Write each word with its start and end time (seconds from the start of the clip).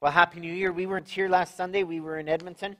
Well, 0.00 0.12
Happy 0.12 0.38
New 0.38 0.52
Year. 0.52 0.70
We 0.70 0.86
weren't 0.86 1.08
here 1.08 1.28
last 1.28 1.56
Sunday. 1.56 1.82
We 1.82 1.98
were 1.98 2.20
in 2.20 2.28
Edmonton 2.28 2.76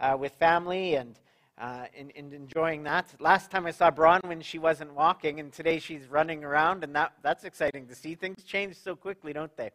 uh, 0.00 0.18
with 0.20 0.32
family 0.34 0.96
and, 0.96 1.18
uh, 1.56 1.86
and, 1.96 2.12
and, 2.14 2.34
enjoying 2.34 2.82
that. 2.82 3.06
Last 3.20 3.50
time 3.50 3.64
I 3.64 3.70
saw 3.70 3.90
Bronwyn, 3.90 4.44
she 4.44 4.58
wasn't 4.58 4.92
walking, 4.92 5.40
and 5.40 5.50
today 5.50 5.78
she's 5.78 6.06
running 6.10 6.44
around, 6.44 6.84
and 6.84 6.94
that, 6.94 7.14
that's 7.22 7.44
exciting 7.44 7.86
to 7.86 7.94
see. 7.94 8.14
Things 8.14 8.44
change 8.44 8.76
so 8.76 8.94
quickly, 8.94 9.32
don't 9.32 9.56
they? 9.56 9.70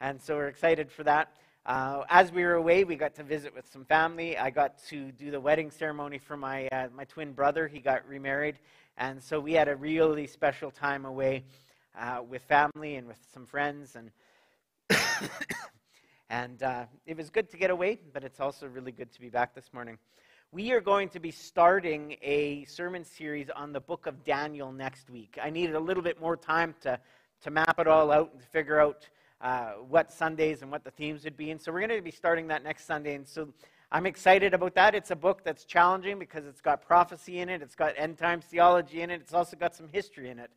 And 0.00 0.18
so 0.18 0.36
we're 0.36 0.48
excited 0.48 0.90
for 0.90 1.04
that. 1.04 1.30
Uh, 1.66 2.04
as 2.08 2.32
we 2.32 2.42
were 2.42 2.54
away, 2.54 2.84
we 2.84 2.96
got 2.96 3.14
to 3.16 3.22
visit 3.22 3.54
with 3.54 3.70
some 3.70 3.84
family. 3.84 4.38
I 4.38 4.48
got 4.48 4.82
to 4.88 5.12
do 5.12 5.30
the 5.30 5.40
wedding 5.40 5.70
ceremony 5.70 6.16
for 6.16 6.38
my, 6.38 6.68
uh, 6.68 6.88
my 6.96 7.04
twin 7.04 7.32
brother. 7.34 7.68
He 7.68 7.80
got 7.80 8.08
remarried. 8.08 8.58
And 8.96 9.22
so 9.22 9.40
we 9.40 9.52
had 9.52 9.68
a 9.68 9.76
really 9.76 10.26
special 10.26 10.70
time 10.70 11.04
away 11.04 11.44
uh, 11.98 12.22
with 12.26 12.40
family 12.44 12.96
and 12.96 13.06
with 13.06 13.18
some 13.30 13.44
friends. 13.44 13.94
And 13.94 14.10
And 16.30 16.62
uh, 16.62 16.84
it 17.06 17.16
was 17.16 17.28
good 17.28 17.50
to 17.50 17.56
get 17.56 17.70
away, 17.70 17.98
but 18.12 18.22
it's 18.22 18.38
also 18.38 18.68
really 18.68 18.92
good 18.92 19.12
to 19.14 19.20
be 19.20 19.28
back 19.28 19.52
this 19.52 19.72
morning. 19.72 19.98
We 20.52 20.70
are 20.70 20.80
going 20.80 21.08
to 21.08 21.18
be 21.18 21.32
starting 21.32 22.16
a 22.22 22.64
sermon 22.66 23.04
series 23.04 23.50
on 23.50 23.72
the 23.72 23.80
book 23.80 24.06
of 24.06 24.22
Daniel 24.22 24.70
next 24.70 25.10
week. 25.10 25.40
I 25.42 25.50
needed 25.50 25.74
a 25.74 25.80
little 25.80 26.04
bit 26.04 26.20
more 26.20 26.36
time 26.36 26.76
to, 26.82 27.00
to 27.42 27.50
map 27.50 27.80
it 27.80 27.88
all 27.88 28.12
out 28.12 28.30
and 28.30 28.40
to 28.40 28.46
figure 28.46 28.78
out 28.78 29.08
uh, 29.40 29.72
what 29.88 30.12
Sundays 30.12 30.62
and 30.62 30.70
what 30.70 30.84
the 30.84 30.92
themes 30.92 31.24
would 31.24 31.36
be. 31.36 31.50
And 31.50 31.60
so 31.60 31.72
we're 31.72 31.84
going 31.84 31.98
to 31.98 32.00
be 32.00 32.12
starting 32.12 32.46
that 32.46 32.62
next 32.62 32.86
Sunday. 32.86 33.16
And 33.16 33.26
so 33.26 33.48
I'm 33.90 34.06
excited 34.06 34.54
about 34.54 34.76
that. 34.76 34.94
It's 34.94 35.10
a 35.10 35.16
book 35.16 35.42
that's 35.42 35.64
challenging 35.64 36.20
because 36.20 36.46
it's 36.46 36.60
got 36.60 36.80
prophecy 36.80 37.40
in 37.40 37.48
it, 37.48 37.60
it's 37.60 37.74
got 37.74 37.94
end 37.96 38.18
times 38.18 38.44
theology 38.44 39.02
in 39.02 39.10
it, 39.10 39.20
it's 39.20 39.34
also 39.34 39.56
got 39.56 39.74
some 39.74 39.88
history 39.90 40.30
in 40.30 40.38
it. 40.38 40.52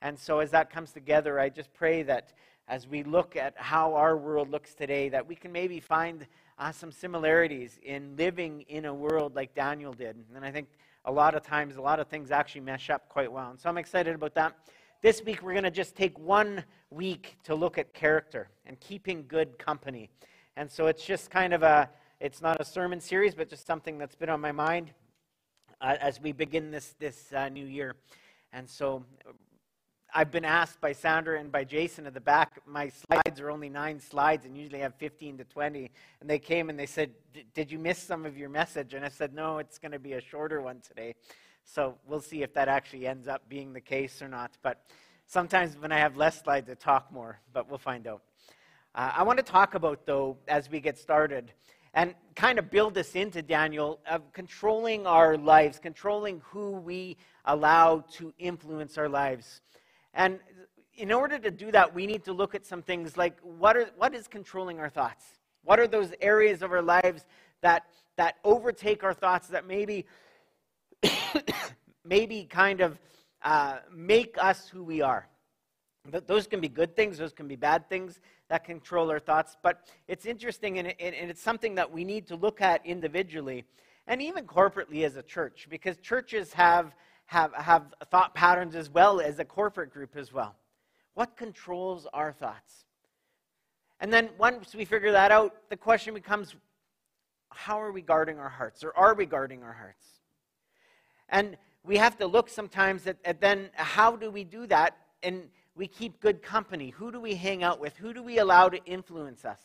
And 0.00 0.18
so 0.18 0.38
as 0.38 0.50
that 0.52 0.70
comes 0.70 0.92
together, 0.92 1.38
I 1.38 1.50
just 1.50 1.74
pray 1.74 2.04
that 2.04 2.32
as 2.70 2.86
we 2.86 3.02
look 3.02 3.34
at 3.34 3.52
how 3.56 3.94
our 3.94 4.16
world 4.16 4.48
looks 4.48 4.74
today, 4.74 5.08
that 5.08 5.26
we 5.26 5.34
can 5.34 5.50
maybe 5.50 5.80
find 5.80 6.24
uh, 6.56 6.70
some 6.70 6.92
similarities 6.92 7.80
in 7.82 8.14
living 8.16 8.60
in 8.68 8.84
a 8.84 8.94
world 8.94 9.34
like 9.34 9.52
Daniel 9.56 9.92
did. 9.92 10.16
And 10.36 10.44
I 10.44 10.52
think 10.52 10.68
a 11.04 11.10
lot 11.10 11.34
of 11.34 11.42
times, 11.42 11.74
a 11.76 11.80
lot 11.82 11.98
of 11.98 12.06
things 12.06 12.30
actually 12.30 12.60
mesh 12.60 12.88
up 12.88 13.08
quite 13.08 13.30
well. 13.30 13.50
And 13.50 13.58
so 13.58 13.68
I'm 13.68 13.76
excited 13.76 14.14
about 14.14 14.36
that. 14.36 14.56
This 15.02 15.20
week, 15.24 15.42
we're 15.42 15.52
going 15.52 15.64
to 15.64 15.70
just 15.72 15.96
take 15.96 16.16
one 16.16 16.62
week 16.90 17.38
to 17.42 17.56
look 17.56 17.76
at 17.76 17.92
character 17.92 18.48
and 18.64 18.78
keeping 18.78 19.24
good 19.26 19.58
company. 19.58 20.08
And 20.56 20.70
so 20.70 20.86
it's 20.86 21.04
just 21.04 21.28
kind 21.28 21.52
of 21.52 21.64
a, 21.64 21.90
it's 22.20 22.40
not 22.40 22.60
a 22.60 22.64
sermon 22.64 23.00
series, 23.00 23.34
but 23.34 23.48
just 23.48 23.66
something 23.66 23.98
that's 23.98 24.14
been 24.14 24.28
on 24.28 24.40
my 24.40 24.52
mind 24.52 24.92
uh, 25.80 25.96
as 26.00 26.20
we 26.20 26.30
begin 26.30 26.70
this, 26.70 26.94
this 27.00 27.32
uh, 27.32 27.48
new 27.48 27.66
year. 27.66 27.96
And 28.52 28.68
so 28.68 29.04
I've 30.14 30.30
been 30.30 30.44
asked 30.44 30.80
by 30.80 30.92
Sandra 30.92 31.38
and 31.38 31.52
by 31.52 31.64
Jason 31.64 32.06
at 32.06 32.14
the 32.14 32.20
back, 32.20 32.60
my 32.66 32.90
slides 32.90 33.40
are 33.40 33.50
only 33.50 33.68
nine 33.68 34.00
slides 34.00 34.44
and 34.44 34.56
usually 34.56 34.80
have 34.80 34.94
15 34.96 35.38
to 35.38 35.44
20. 35.44 35.90
And 36.20 36.28
they 36.28 36.38
came 36.38 36.70
and 36.70 36.78
they 36.78 36.86
said, 36.86 37.10
Did 37.54 37.70
you 37.70 37.78
miss 37.78 37.98
some 37.98 38.26
of 38.26 38.36
your 38.36 38.48
message? 38.48 38.94
And 38.94 39.04
I 39.04 39.08
said, 39.08 39.34
No, 39.34 39.58
it's 39.58 39.78
going 39.78 39.92
to 39.92 39.98
be 39.98 40.14
a 40.14 40.20
shorter 40.20 40.60
one 40.60 40.80
today. 40.80 41.14
So 41.64 41.96
we'll 42.06 42.20
see 42.20 42.42
if 42.42 42.52
that 42.54 42.68
actually 42.68 43.06
ends 43.06 43.28
up 43.28 43.48
being 43.48 43.72
the 43.72 43.80
case 43.80 44.22
or 44.22 44.28
not. 44.28 44.56
But 44.62 44.84
sometimes 45.26 45.76
when 45.76 45.92
I 45.92 45.98
have 45.98 46.16
less 46.16 46.42
slides, 46.42 46.68
I 46.68 46.74
talk 46.74 47.12
more, 47.12 47.38
but 47.52 47.68
we'll 47.68 47.78
find 47.78 48.06
out. 48.06 48.22
Uh, 48.94 49.12
I 49.16 49.22
want 49.22 49.38
to 49.38 49.44
talk 49.44 49.74
about, 49.74 50.06
though, 50.06 50.36
as 50.48 50.68
we 50.68 50.80
get 50.80 50.98
started, 50.98 51.52
and 51.94 52.14
kind 52.34 52.58
of 52.58 52.70
build 52.70 52.94
this 52.94 53.14
into 53.14 53.42
Daniel 53.42 54.00
of 54.08 54.32
controlling 54.32 55.06
our 55.06 55.36
lives, 55.36 55.78
controlling 55.78 56.40
who 56.44 56.72
we 56.72 57.16
allow 57.44 58.04
to 58.12 58.32
influence 58.38 58.98
our 58.98 59.08
lives. 59.08 59.60
And 60.14 60.40
in 60.94 61.12
order 61.12 61.38
to 61.38 61.50
do 61.50 61.70
that, 61.72 61.94
we 61.94 62.06
need 62.06 62.24
to 62.24 62.32
look 62.32 62.54
at 62.54 62.66
some 62.66 62.82
things 62.82 63.16
like 63.16 63.38
what, 63.40 63.76
are, 63.76 63.90
what 63.96 64.14
is 64.14 64.28
controlling 64.28 64.78
our 64.78 64.90
thoughts? 64.90 65.24
What 65.64 65.78
are 65.78 65.86
those 65.86 66.12
areas 66.20 66.62
of 66.62 66.72
our 66.72 66.82
lives 66.82 67.26
that, 67.62 67.84
that 68.16 68.36
overtake 68.44 69.04
our 69.04 69.14
thoughts 69.14 69.48
that 69.48 69.66
maybe, 69.66 70.06
maybe 72.04 72.44
kind 72.44 72.80
of 72.80 72.98
uh, 73.42 73.78
make 73.92 74.36
us 74.38 74.68
who 74.68 74.82
we 74.82 75.00
are? 75.00 75.28
Those 76.26 76.46
can 76.46 76.60
be 76.60 76.68
good 76.68 76.96
things, 76.96 77.18
those 77.18 77.32
can 77.32 77.46
be 77.46 77.56
bad 77.56 77.88
things 77.88 78.20
that 78.48 78.64
control 78.64 79.10
our 79.10 79.20
thoughts. 79.20 79.56
But 79.62 79.86
it's 80.08 80.26
interesting 80.26 80.78
and, 80.78 80.88
and 80.88 81.30
it's 81.30 81.42
something 81.42 81.74
that 81.76 81.90
we 81.90 82.04
need 82.04 82.26
to 82.28 82.36
look 82.36 82.60
at 82.60 82.84
individually 82.84 83.64
and 84.06 84.20
even 84.20 84.44
corporately 84.44 85.04
as 85.04 85.16
a 85.16 85.22
church 85.22 85.68
because 85.70 85.98
churches 85.98 86.52
have 86.54 86.94
have, 87.30 87.54
have 87.54 87.94
thought 88.10 88.34
patterns 88.34 88.74
as 88.74 88.90
well 88.90 89.20
as 89.20 89.38
a 89.38 89.44
corporate 89.44 89.92
group 89.92 90.16
as 90.16 90.32
well. 90.32 90.56
What 91.14 91.36
controls 91.36 92.08
our 92.12 92.32
thoughts? 92.32 92.86
And 94.00 94.12
then 94.12 94.30
once 94.36 94.74
we 94.74 94.84
figure 94.84 95.12
that 95.12 95.30
out, 95.30 95.54
the 95.68 95.76
question 95.76 96.12
becomes 96.12 96.56
how 97.50 97.80
are 97.80 97.92
we 97.92 98.02
guarding 98.02 98.40
our 98.40 98.48
hearts? 98.48 98.82
Or 98.82 98.92
are 98.96 99.14
we 99.14 99.26
guarding 99.26 99.62
our 99.62 99.72
hearts? 99.72 100.04
And 101.28 101.56
we 101.84 101.98
have 101.98 102.18
to 102.18 102.26
look 102.26 102.48
sometimes 102.48 103.06
at, 103.06 103.16
at 103.24 103.40
then 103.40 103.70
how 103.74 104.16
do 104.16 104.28
we 104.28 104.42
do 104.42 104.66
that? 104.66 104.96
And 105.22 105.44
we 105.76 105.86
keep 105.86 106.18
good 106.18 106.42
company. 106.42 106.90
Who 106.90 107.12
do 107.12 107.20
we 107.20 107.34
hang 107.34 107.62
out 107.62 107.78
with? 107.78 107.96
Who 107.98 108.12
do 108.12 108.24
we 108.24 108.38
allow 108.38 108.68
to 108.70 108.84
influence 108.86 109.44
us? 109.44 109.60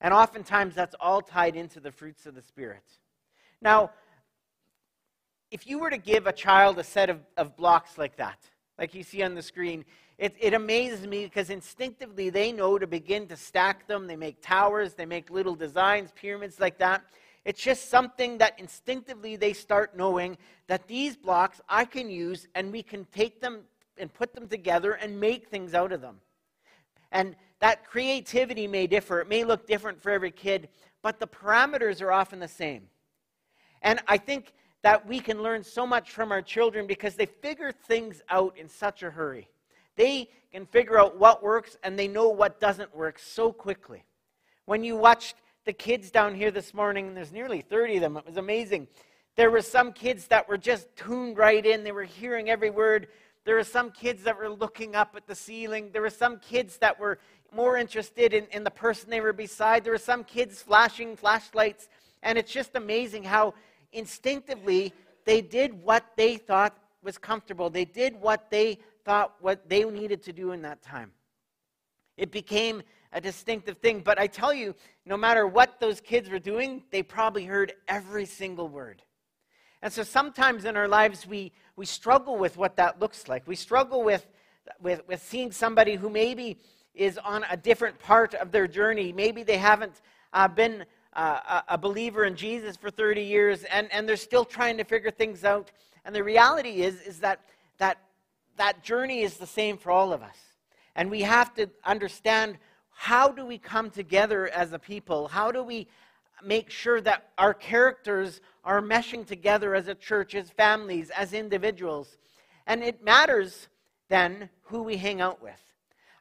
And 0.00 0.14
oftentimes 0.14 0.76
that's 0.76 0.94
all 1.00 1.20
tied 1.20 1.56
into 1.56 1.80
the 1.80 1.90
fruits 1.90 2.26
of 2.26 2.36
the 2.36 2.42
Spirit. 2.42 2.84
Now, 3.60 3.90
if 5.50 5.66
you 5.66 5.78
were 5.78 5.90
to 5.90 5.98
give 5.98 6.26
a 6.26 6.32
child 6.32 6.78
a 6.78 6.84
set 6.84 7.10
of, 7.10 7.20
of 7.36 7.56
blocks 7.56 7.98
like 7.98 8.16
that, 8.16 8.38
like 8.78 8.94
you 8.94 9.02
see 9.02 9.22
on 9.22 9.34
the 9.34 9.42
screen, 9.42 9.84
it, 10.18 10.34
it 10.38 10.54
amazes 10.54 11.06
me 11.06 11.24
because 11.24 11.50
instinctively 11.50 12.30
they 12.30 12.52
know 12.52 12.78
to 12.78 12.86
begin 12.86 13.26
to 13.28 13.36
stack 13.36 13.86
them. 13.88 14.06
They 14.06 14.16
make 14.16 14.40
towers, 14.42 14.94
they 14.94 15.06
make 15.06 15.30
little 15.30 15.54
designs, 15.54 16.12
pyramids 16.14 16.60
like 16.60 16.78
that. 16.78 17.02
It's 17.44 17.62
just 17.62 17.88
something 17.88 18.38
that 18.38 18.58
instinctively 18.58 19.36
they 19.36 19.54
start 19.54 19.96
knowing 19.96 20.36
that 20.66 20.86
these 20.86 21.16
blocks 21.16 21.60
I 21.68 21.86
can 21.86 22.10
use 22.10 22.46
and 22.54 22.70
we 22.70 22.82
can 22.82 23.06
take 23.06 23.40
them 23.40 23.62
and 23.96 24.12
put 24.12 24.34
them 24.34 24.46
together 24.46 24.92
and 24.92 25.18
make 25.18 25.48
things 25.48 25.74
out 25.74 25.90
of 25.90 26.00
them. 26.00 26.20
And 27.12 27.34
that 27.60 27.86
creativity 27.88 28.66
may 28.66 28.86
differ, 28.86 29.20
it 29.20 29.28
may 29.28 29.44
look 29.44 29.66
different 29.66 30.00
for 30.00 30.10
every 30.10 30.30
kid, 30.30 30.68
but 31.02 31.18
the 31.18 31.26
parameters 31.26 32.02
are 32.02 32.12
often 32.12 32.38
the 32.38 32.48
same. 32.48 32.88
And 33.82 34.00
I 34.06 34.18
think 34.18 34.52
that 34.82 35.06
we 35.06 35.20
can 35.20 35.42
learn 35.42 35.62
so 35.62 35.86
much 35.86 36.10
from 36.10 36.32
our 36.32 36.42
children 36.42 36.86
because 36.86 37.14
they 37.14 37.26
figure 37.26 37.72
things 37.72 38.22
out 38.28 38.56
in 38.56 38.68
such 38.68 39.02
a 39.02 39.10
hurry. 39.10 39.48
They 39.96 40.28
can 40.52 40.66
figure 40.66 40.98
out 40.98 41.18
what 41.18 41.42
works 41.42 41.76
and 41.82 41.98
they 41.98 42.08
know 42.08 42.28
what 42.28 42.60
doesn't 42.60 42.94
work 42.94 43.18
so 43.18 43.52
quickly. 43.52 44.04
When 44.64 44.82
you 44.82 44.96
watched 44.96 45.36
the 45.66 45.72
kids 45.72 46.10
down 46.10 46.34
here 46.34 46.50
this 46.50 46.72
morning, 46.72 47.14
there's 47.14 47.32
nearly 47.32 47.60
30 47.60 47.96
of 47.96 48.00
them, 48.00 48.16
it 48.16 48.26
was 48.26 48.36
amazing. 48.36 48.88
There 49.36 49.50
were 49.50 49.62
some 49.62 49.92
kids 49.92 50.26
that 50.28 50.48
were 50.48 50.58
just 50.58 50.94
tuned 50.96 51.36
right 51.36 51.64
in, 51.64 51.84
they 51.84 51.92
were 51.92 52.04
hearing 52.04 52.50
every 52.50 52.70
word. 52.70 53.08
There 53.44 53.56
were 53.56 53.64
some 53.64 53.90
kids 53.90 54.22
that 54.24 54.38
were 54.38 54.50
looking 54.50 54.94
up 54.94 55.14
at 55.16 55.26
the 55.26 55.34
ceiling. 55.34 55.90
There 55.92 56.02
were 56.02 56.10
some 56.10 56.38
kids 56.40 56.76
that 56.78 57.00
were 57.00 57.18
more 57.52 57.78
interested 57.78 58.34
in, 58.34 58.46
in 58.52 58.64
the 58.64 58.70
person 58.70 59.10
they 59.10 59.20
were 59.20 59.32
beside. 59.32 59.82
There 59.82 59.92
were 59.92 59.98
some 59.98 60.24
kids 60.24 60.62
flashing 60.62 61.16
flashlights. 61.16 61.88
And 62.22 62.36
it's 62.36 62.52
just 62.52 62.76
amazing 62.76 63.24
how 63.24 63.54
instinctively, 63.92 64.92
they 65.24 65.40
did 65.40 65.82
what 65.82 66.04
they 66.16 66.36
thought 66.36 66.76
was 67.02 67.18
comfortable. 67.18 67.70
They 67.70 67.84
did 67.84 68.20
what 68.20 68.50
they 68.50 68.78
thought 69.04 69.34
what 69.40 69.68
they 69.68 69.84
needed 69.84 70.22
to 70.24 70.32
do 70.32 70.52
in 70.52 70.62
that 70.62 70.82
time. 70.82 71.12
It 72.16 72.30
became 72.30 72.82
a 73.12 73.20
distinctive 73.20 73.78
thing. 73.78 74.00
But 74.00 74.18
I 74.18 74.26
tell 74.26 74.52
you, 74.52 74.74
no 75.06 75.16
matter 75.16 75.46
what 75.46 75.80
those 75.80 76.00
kids 76.00 76.28
were 76.28 76.38
doing, 76.38 76.82
they 76.90 77.02
probably 77.02 77.44
heard 77.44 77.72
every 77.88 78.26
single 78.26 78.68
word. 78.68 79.02
And 79.82 79.92
so 79.92 80.02
sometimes 80.02 80.64
in 80.64 80.76
our 80.76 80.88
lives, 80.88 81.26
we, 81.26 81.52
we 81.76 81.86
struggle 81.86 82.36
with 82.36 82.56
what 82.56 82.76
that 82.76 83.00
looks 83.00 83.28
like. 83.28 83.46
We 83.46 83.56
struggle 83.56 84.02
with, 84.02 84.26
with, 84.80 85.00
with 85.08 85.22
seeing 85.22 85.50
somebody 85.50 85.96
who 85.96 86.10
maybe 86.10 86.58
is 86.94 87.18
on 87.18 87.44
a 87.50 87.56
different 87.56 87.98
part 87.98 88.34
of 88.34 88.52
their 88.52 88.68
journey. 88.68 89.12
Maybe 89.12 89.42
they 89.42 89.56
haven't 89.56 90.02
uh, 90.32 90.48
been 90.48 90.84
uh, 91.12 91.62
a 91.68 91.78
believer 91.78 92.24
in 92.24 92.36
Jesus 92.36 92.76
for 92.76 92.90
30 92.90 93.22
years, 93.22 93.64
and, 93.64 93.92
and 93.92 94.08
they're 94.08 94.16
still 94.16 94.44
trying 94.44 94.76
to 94.78 94.84
figure 94.84 95.10
things 95.10 95.44
out. 95.44 95.70
And 96.04 96.14
the 96.14 96.22
reality 96.22 96.82
is, 96.82 97.00
is 97.02 97.18
that, 97.20 97.40
that 97.78 97.98
that 98.56 98.82
journey 98.82 99.22
is 99.22 99.36
the 99.36 99.46
same 99.46 99.76
for 99.76 99.90
all 99.90 100.12
of 100.12 100.22
us. 100.22 100.36
And 100.94 101.10
we 101.10 101.22
have 101.22 101.54
to 101.54 101.68
understand 101.84 102.58
how 102.90 103.28
do 103.28 103.46
we 103.46 103.58
come 103.58 103.90
together 103.90 104.48
as 104.48 104.72
a 104.72 104.78
people? 104.78 105.28
How 105.28 105.50
do 105.50 105.62
we 105.62 105.88
make 106.44 106.70
sure 106.70 107.00
that 107.00 107.30
our 107.38 107.54
characters 107.54 108.40
are 108.64 108.82
meshing 108.82 109.26
together 109.26 109.74
as 109.74 109.88
a 109.88 109.94
church, 109.94 110.34
as 110.34 110.50
families, 110.50 111.10
as 111.10 111.32
individuals? 111.32 112.18
And 112.66 112.82
it 112.82 113.02
matters 113.02 113.68
then 114.08 114.50
who 114.64 114.82
we 114.82 114.96
hang 114.96 115.20
out 115.20 115.42
with. 115.42 115.60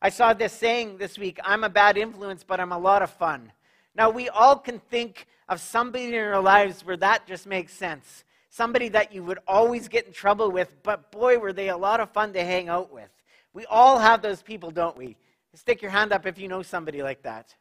I 0.02 0.10
saw 0.10 0.34
this 0.34 0.54
saying 0.54 0.98
this 0.98 1.20
week 1.20 1.40
I'm 1.44 1.66
a 1.66 1.70
bad 1.70 1.98
influence, 1.98 2.46
but 2.46 2.60
I'm 2.60 2.72
a 2.72 2.80
lot 2.80 3.02
of 3.02 3.10
fun. 3.10 3.52
Now, 3.96 4.10
we 4.10 4.30
all 4.30 4.56
can 4.56 4.80
think 4.80 5.28
of 5.48 5.60
somebody 5.60 6.16
in 6.16 6.24
our 6.24 6.42
lives 6.42 6.86
where 6.86 6.98
that 6.98 7.28
just 7.28 7.48
makes 7.48 7.74
sense. 7.74 8.24
Somebody 8.50 8.90
that 8.90 9.14
you 9.14 9.24
would 9.24 9.40
always 9.48 9.88
get 9.88 10.08
in 10.08 10.14
trouble 10.14 10.52
with, 10.52 10.72
but 10.84 11.12
boy, 11.12 11.38
were 11.38 11.54
they 11.54 11.70
a 11.70 11.78
lot 11.78 12.00
of 12.00 12.10
fun 12.12 12.34
to 12.34 12.44
hang 12.44 12.70
out 12.70 12.92
with. 12.92 13.10
We 13.54 13.66
all 13.66 14.00
have 14.00 14.22
those 14.22 14.42
people, 14.42 14.72
don't 14.72 14.98
we? 14.98 15.18
Stick 15.54 15.82
your 15.82 15.92
hand 15.92 16.14
up 16.14 16.26
if 16.26 16.38
you 16.38 16.48
know 16.48 16.62
somebody 16.62 17.02
like 17.02 17.24
that. 17.24 17.56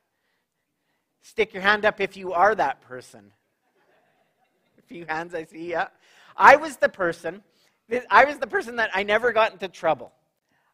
Stick 1.22 1.52
your 1.52 1.62
hand 1.62 1.84
up 1.84 2.00
if 2.00 2.16
you 2.16 2.32
are 2.32 2.54
that 2.54 2.80
person. 2.82 3.32
A 4.78 4.82
few 4.82 5.04
hands 5.06 5.34
I 5.34 5.44
see, 5.44 5.70
yeah. 5.70 5.88
I 6.36 6.56
was 6.56 6.76
the 6.76 6.88
person, 6.88 7.42
I 8.10 8.24
was 8.24 8.38
the 8.38 8.46
person 8.46 8.76
that 8.76 8.90
I 8.94 9.02
never 9.02 9.32
got 9.32 9.52
into 9.52 9.68
trouble. 9.68 10.12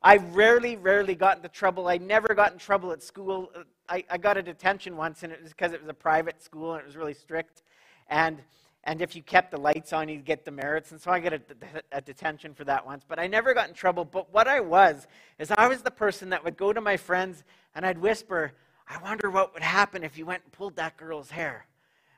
I 0.02 0.18
rarely, 0.18 0.76
rarely 0.76 1.14
got 1.14 1.38
into 1.38 1.48
trouble. 1.48 1.88
I 1.88 1.96
never 1.96 2.34
got 2.34 2.52
in 2.52 2.58
trouble 2.58 2.92
at 2.92 3.02
school. 3.02 3.50
I, 3.88 4.04
I 4.10 4.18
got 4.18 4.36
a 4.36 4.42
detention 4.42 4.96
once, 4.96 5.22
and 5.22 5.32
it 5.32 5.42
was 5.42 5.52
because 5.52 5.72
it 5.72 5.80
was 5.80 5.88
a 5.88 5.94
private 5.94 6.42
school 6.42 6.72
and 6.72 6.80
it 6.80 6.86
was 6.86 6.96
really 6.96 7.14
strict. 7.14 7.62
And, 8.08 8.42
and 8.84 9.02
if 9.02 9.14
you 9.14 9.22
kept 9.22 9.50
the 9.50 9.58
lights 9.58 9.92
on, 9.92 10.08
you'd 10.08 10.24
get 10.24 10.44
demerits. 10.44 10.92
And 10.92 11.00
so 11.00 11.10
I 11.10 11.20
got 11.20 11.34
a, 11.34 11.40
a 11.92 12.00
detention 12.00 12.54
for 12.54 12.64
that 12.64 12.84
once. 12.84 13.04
But 13.06 13.18
I 13.18 13.26
never 13.26 13.54
got 13.54 13.68
in 13.68 13.74
trouble. 13.74 14.04
But 14.04 14.32
what 14.32 14.48
I 14.48 14.60
was, 14.60 15.06
is 15.38 15.50
I 15.50 15.68
was 15.68 15.82
the 15.82 15.90
person 15.90 16.30
that 16.30 16.44
would 16.44 16.56
go 16.56 16.72
to 16.72 16.80
my 16.80 16.96
friends 16.96 17.44
and 17.74 17.84
I'd 17.84 17.98
whisper, 17.98 18.52
I 18.88 18.98
wonder 18.98 19.30
what 19.30 19.54
would 19.54 19.62
happen 19.62 20.04
if 20.04 20.18
you 20.18 20.26
went 20.26 20.42
and 20.44 20.52
pulled 20.52 20.76
that 20.76 20.96
girl's 20.96 21.30
hair. 21.30 21.66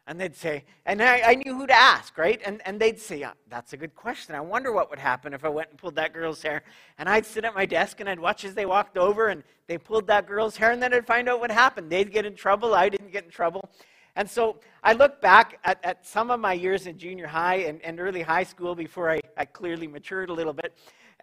And 0.08 0.20
they'd 0.20 0.36
say, 0.36 0.64
and 0.84 1.02
I, 1.02 1.20
I 1.20 1.34
knew 1.34 1.52
who 1.54 1.66
to 1.66 1.74
ask, 1.74 2.16
right? 2.16 2.40
And, 2.46 2.62
and 2.64 2.80
they'd 2.80 3.00
say, 3.00 3.18
yeah, 3.18 3.32
That's 3.48 3.72
a 3.72 3.76
good 3.76 3.94
question. 3.96 4.36
I 4.36 4.40
wonder 4.40 4.72
what 4.72 4.88
would 4.90 5.00
happen 5.00 5.34
if 5.34 5.44
I 5.44 5.48
went 5.48 5.70
and 5.70 5.78
pulled 5.78 5.96
that 5.96 6.12
girl's 6.12 6.42
hair. 6.42 6.62
And 6.98 7.08
I'd 7.08 7.26
sit 7.26 7.44
at 7.44 7.54
my 7.54 7.66
desk 7.66 7.98
and 7.98 8.08
I'd 8.08 8.20
watch 8.20 8.44
as 8.44 8.54
they 8.54 8.66
walked 8.66 8.96
over 8.96 9.28
and 9.28 9.42
they 9.66 9.78
pulled 9.78 10.06
that 10.06 10.28
girl's 10.28 10.56
hair, 10.56 10.70
and 10.70 10.80
then 10.80 10.94
I'd 10.94 11.06
find 11.06 11.28
out 11.28 11.40
what 11.40 11.50
happened. 11.50 11.90
They'd 11.90 12.12
get 12.12 12.24
in 12.24 12.36
trouble. 12.36 12.74
I 12.74 12.88
didn't 12.88 13.10
get 13.10 13.24
in 13.24 13.30
trouble. 13.30 13.68
And 14.14 14.30
so 14.30 14.60
I 14.82 14.94
look 14.94 15.20
back 15.20 15.58
at, 15.64 15.78
at 15.84 16.06
some 16.06 16.30
of 16.30 16.40
my 16.40 16.54
years 16.54 16.86
in 16.86 16.96
junior 16.96 17.26
high 17.26 17.56
and, 17.56 17.82
and 17.82 18.00
early 18.00 18.22
high 18.22 18.44
school 18.44 18.74
before 18.74 19.10
I, 19.10 19.20
I 19.36 19.44
clearly 19.44 19.88
matured 19.88 20.30
a 20.30 20.32
little 20.32 20.54
bit. 20.54 20.72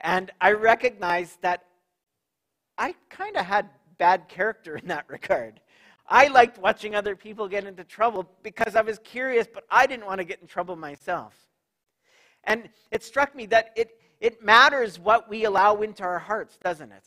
And 0.02 0.30
I 0.42 0.52
recognize 0.52 1.38
that 1.42 1.64
I 2.78 2.94
kind 3.10 3.38
of 3.38 3.46
had 3.46 3.70
bad 3.98 4.28
character 4.28 4.76
in 4.82 4.88
that 4.90 5.06
regard. 5.08 5.60
I 6.08 6.28
liked 6.28 6.58
watching 6.58 6.96
other 6.96 7.16
people 7.16 7.48
get 7.48 7.66
into 7.66 7.84
trouble 7.84 8.30
because 8.44 8.76
I 8.76 8.82
was 8.82 9.00
curious, 9.00 9.48
but 9.52 9.64
I 9.70 9.86
didn't 9.88 10.06
want 10.06 10.20
to 10.20 10.26
get 10.26 10.42
in 10.42 10.48
trouble 10.48 10.76
myself. 10.76 11.34
And 12.44 12.70
it 12.92 13.04
struck 13.04 13.36
me 13.36 13.46
that 13.48 13.72
it, 13.76 14.00
it 14.20 14.44
matters 14.44 15.00
what 15.00 15.30
we 15.30 15.46
allow 15.46 15.82
into 15.82 16.04
our 16.04 16.20
hearts, 16.20 16.58
doesn't 16.64 16.92
it? 16.92 17.04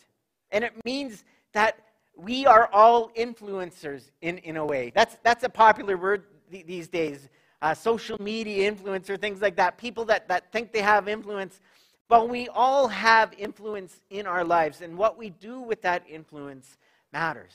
And 0.51 0.65
it 0.65 0.73
means 0.85 1.25
that 1.53 1.79
we 2.17 2.47
are 2.47 2.71
all 2.73 3.11
influencers 3.11 4.11
in, 4.23 4.39
in 4.39 4.57
a 4.57 4.65
way. 4.65 4.91
That's, 4.95 5.17
that's 5.23 5.45
a 5.45 5.49
popular 5.49 5.99
word 5.99 6.25
th- 6.51 6.67
these 6.67 6.89
days. 6.89 7.29
Uh, 7.61 7.75
social 7.75 8.21
media 8.21 8.71
influencer, 8.71 9.21
things 9.21 9.43
like 9.43 9.57
that. 9.57 9.77
People 9.77 10.05
that, 10.07 10.29
that 10.29 10.51
think 10.53 10.73
they 10.73 10.81
have 10.81 11.09
influence. 11.09 11.61
But 12.09 12.29
we 12.29 12.49
all 12.49 12.89
have 12.89 13.35
influence 13.37 14.01
in 14.11 14.27
our 14.27 14.45
lives. 14.45 14.81
And 14.81 14.97
what 14.97 15.19
we 15.19 15.31
do 15.31 15.61
with 15.61 15.83
that 15.83 16.05
influence 16.09 16.79
matters. 17.13 17.53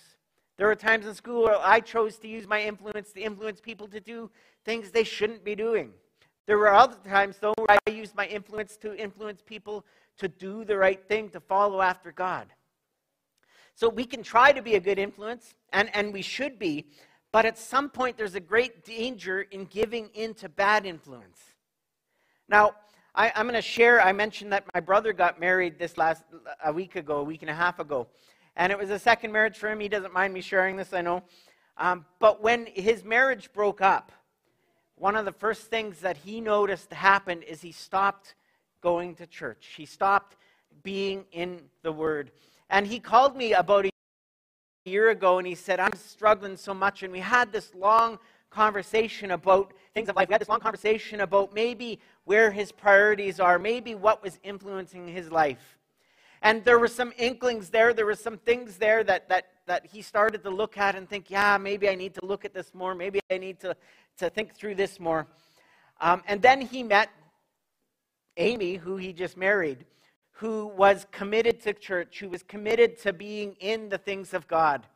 There 0.61 0.67
were 0.67 0.75
times 0.75 1.07
in 1.07 1.15
school 1.15 1.45
where 1.45 1.57
I 1.59 1.79
chose 1.79 2.17
to 2.17 2.27
use 2.27 2.45
my 2.45 2.61
influence 2.61 3.11
to 3.13 3.19
influence 3.19 3.59
people 3.59 3.87
to 3.87 3.99
do 3.99 4.29
things 4.63 4.91
they 4.91 5.03
shouldn't 5.03 5.43
be 5.43 5.55
doing. 5.55 5.91
There 6.45 6.59
were 6.59 6.71
other 6.71 6.97
times, 7.03 7.37
though, 7.41 7.55
where 7.57 7.79
I 7.87 7.89
used 7.89 8.13
my 8.13 8.27
influence 8.27 8.77
to 8.83 8.95
influence 8.95 9.41
people 9.41 9.83
to 10.19 10.27
do 10.27 10.63
the 10.63 10.77
right 10.77 11.03
thing, 11.07 11.29
to 11.29 11.39
follow 11.39 11.81
after 11.81 12.11
God. 12.11 12.45
So 13.73 13.89
we 13.89 14.05
can 14.05 14.21
try 14.21 14.51
to 14.51 14.61
be 14.61 14.75
a 14.75 14.79
good 14.79 14.99
influence, 14.99 15.55
and, 15.73 15.89
and 15.95 16.13
we 16.13 16.21
should 16.21 16.59
be, 16.59 16.85
but 17.31 17.43
at 17.43 17.57
some 17.57 17.89
point 17.89 18.15
there's 18.15 18.35
a 18.35 18.39
great 18.39 18.85
danger 18.85 19.41
in 19.41 19.65
giving 19.65 20.09
in 20.13 20.35
to 20.35 20.47
bad 20.47 20.85
influence. 20.85 21.39
Now, 22.47 22.73
I, 23.15 23.31
am 23.33 23.47
going 23.47 23.55
to 23.55 23.63
share, 23.63 23.99
I 23.99 24.11
mentioned 24.11 24.53
that 24.53 24.65
my 24.75 24.79
brother 24.79 25.11
got 25.11 25.39
married 25.39 25.79
this 25.79 25.97
last, 25.97 26.23
a 26.63 26.71
week 26.71 26.97
ago, 26.97 27.17
a 27.17 27.23
week 27.23 27.41
and 27.41 27.49
a 27.49 27.55
half 27.55 27.79
ago. 27.79 28.09
And 28.55 28.71
it 28.71 28.77
was 28.77 28.89
a 28.89 28.99
second 28.99 29.31
marriage 29.31 29.57
for 29.57 29.69
him. 29.69 29.79
He 29.79 29.87
doesn't 29.87 30.13
mind 30.13 30.33
me 30.33 30.41
sharing 30.41 30.75
this, 30.75 30.93
I 30.93 31.01
know. 31.01 31.23
Um, 31.77 32.05
but 32.19 32.41
when 32.41 32.65
his 32.65 33.03
marriage 33.03 33.51
broke 33.53 33.81
up, 33.81 34.11
one 34.95 35.15
of 35.15 35.25
the 35.25 35.31
first 35.31 35.63
things 35.63 35.99
that 36.01 36.17
he 36.17 36.41
noticed 36.41 36.91
happened 36.93 37.43
is 37.43 37.61
he 37.61 37.71
stopped 37.71 38.35
going 38.81 39.15
to 39.15 39.25
church. 39.25 39.73
He 39.77 39.85
stopped 39.85 40.37
being 40.83 41.25
in 41.31 41.61
the 41.81 41.91
Word. 41.91 42.31
And 42.69 42.85
he 42.85 42.99
called 42.99 43.35
me 43.35 43.53
about 43.53 43.85
a 43.85 43.91
year 44.85 45.09
ago 45.09 45.37
and 45.37 45.47
he 45.47 45.55
said, 45.55 45.79
I'm 45.79 45.95
struggling 45.95 46.57
so 46.57 46.73
much. 46.73 47.03
And 47.03 47.11
we 47.11 47.19
had 47.19 47.51
this 47.51 47.73
long 47.73 48.19
conversation 48.49 49.31
about 49.31 49.73
things 49.93 50.09
of 50.09 50.15
life. 50.15 50.27
We 50.27 50.33
had 50.33 50.41
this 50.41 50.49
long 50.49 50.59
conversation 50.59 51.21
about 51.21 51.53
maybe 51.53 51.99
where 52.25 52.51
his 52.51 52.71
priorities 52.71 53.39
are, 53.39 53.57
maybe 53.57 53.95
what 53.95 54.21
was 54.21 54.39
influencing 54.43 55.07
his 55.07 55.31
life. 55.31 55.79
And 56.41 56.65
there 56.65 56.79
were 56.79 56.87
some 56.87 57.13
inklings 57.17 57.69
there, 57.69 57.93
there 57.93 58.05
were 58.05 58.15
some 58.15 58.37
things 58.37 58.77
there 58.77 59.03
that, 59.03 59.29
that, 59.29 59.47
that 59.67 59.85
he 59.85 60.01
started 60.01 60.43
to 60.43 60.49
look 60.49 60.77
at 60.77 60.95
and 60.95 61.07
think, 61.07 61.29
yeah, 61.29 61.57
maybe 61.57 61.87
I 61.87 61.95
need 61.95 62.15
to 62.15 62.25
look 62.25 62.45
at 62.45 62.53
this 62.53 62.73
more, 62.73 62.95
maybe 62.95 63.19
I 63.29 63.37
need 63.37 63.59
to, 63.59 63.75
to 64.17 64.29
think 64.29 64.55
through 64.55 64.75
this 64.75 64.99
more. 64.99 65.27
Um, 65.99 66.23
and 66.27 66.41
then 66.41 66.61
he 66.61 66.81
met 66.81 67.09
Amy, 68.37 68.75
who 68.75 68.97
he 68.97 69.13
just 69.13 69.37
married, 69.37 69.85
who 70.31 70.67
was 70.67 71.05
committed 71.11 71.61
to 71.61 71.73
church, 71.73 72.19
who 72.19 72.29
was 72.29 72.41
committed 72.41 72.97
to 73.01 73.13
being 73.13 73.55
in 73.59 73.89
the 73.89 73.99
things 73.99 74.33
of 74.33 74.47
God. 74.47 74.87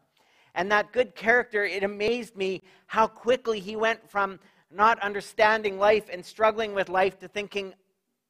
And 0.55 0.71
that 0.71 0.91
good 0.93 1.15
character, 1.15 1.63
it 1.63 1.83
amazed 1.83 2.35
me 2.35 2.63
how 2.87 3.05
quickly 3.05 3.59
he 3.59 3.75
went 3.75 4.09
from 4.09 4.39
not 4.71 4.99
understanding 4.99 5.77
life 5.77 6.09
and 6.11 6.25
struggling 6.25 6.73
with 6.73 6.89
life 6.89 7.19
to 7.19 7.27
thinking, 7.27 7.75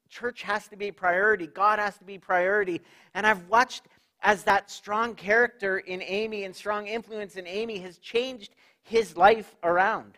church 0.09 0.41
has 0.43 0.67
to 0.69 0.75
be 0.75 0.91
priority, 0.91 1.47
God 1.47 1.79
has 1.79 1.97
to 1.97 2.03
be 2.03 2.17
priority. 2.17 2.81
And 3.13 3.25
I've 3.25 3.47
watched 3.47 3.83
as 4.21 4.43
that 4.43 4.71
strong 4.71 5.15
character 5.15 5.77
in 5.77 6.01
Amy 6.01 6.43
and 6.43 6.55
strong 6.55 6.87
influence 6.87 7.35
in 7.35 7.45
Amy 7.45 7.79
has 7.79 7.97
changed 7.99 8.55
his 8.81 9.15
life 9.15 9.55
around. 9.63 10.17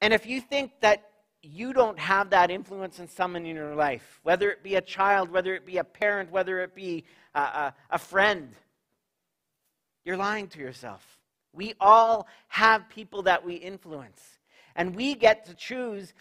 And 0.00 0.12
if 0.12 0.26
you 0.26 0.40
think 0.40 0.72
that 0.80 1.10
you 1.42 1.72
don't 1.72 1.98
have 1.98 2.30
that 2.30 2.50
influence 2.50 2.98
in 2.98 3.08
someone 3.08 3.46
in 3.46 3.56
your 3.56 3.74
life, 3.74 4.20
whether 4.22 4.50
it 4.50 4.62
be 4.62 4.76
a 4.76 4.80
child, 4.80 5.30
whether 5.30 5.54
it 5.54 5.64
be 5.64 5.78
a 5.78 5.84
parent, 5.84 6.30
whether 6.30 6.60
it 6.60 6.74
be 6.74 7.04
a, 7.34 7.40
a, 7.40 7.74
a 7.90 7.98
friend, 7.98 8.54
you're 10.04 10.16
lying 10.16 10.48
to 10.48 10.58
yourself. 10.58 11.18
We 11.52 11.74
all 11.80 12.28
have 12.48 12.88
people 12.88 13.22
that 13.22 13.44
we 13.44 13.54
influence. 13.54 14.20
And 14.76 14.94
we 14.94 15.14
get 15.14 15.44
to 15.46 15.54
choose 15.54 16.12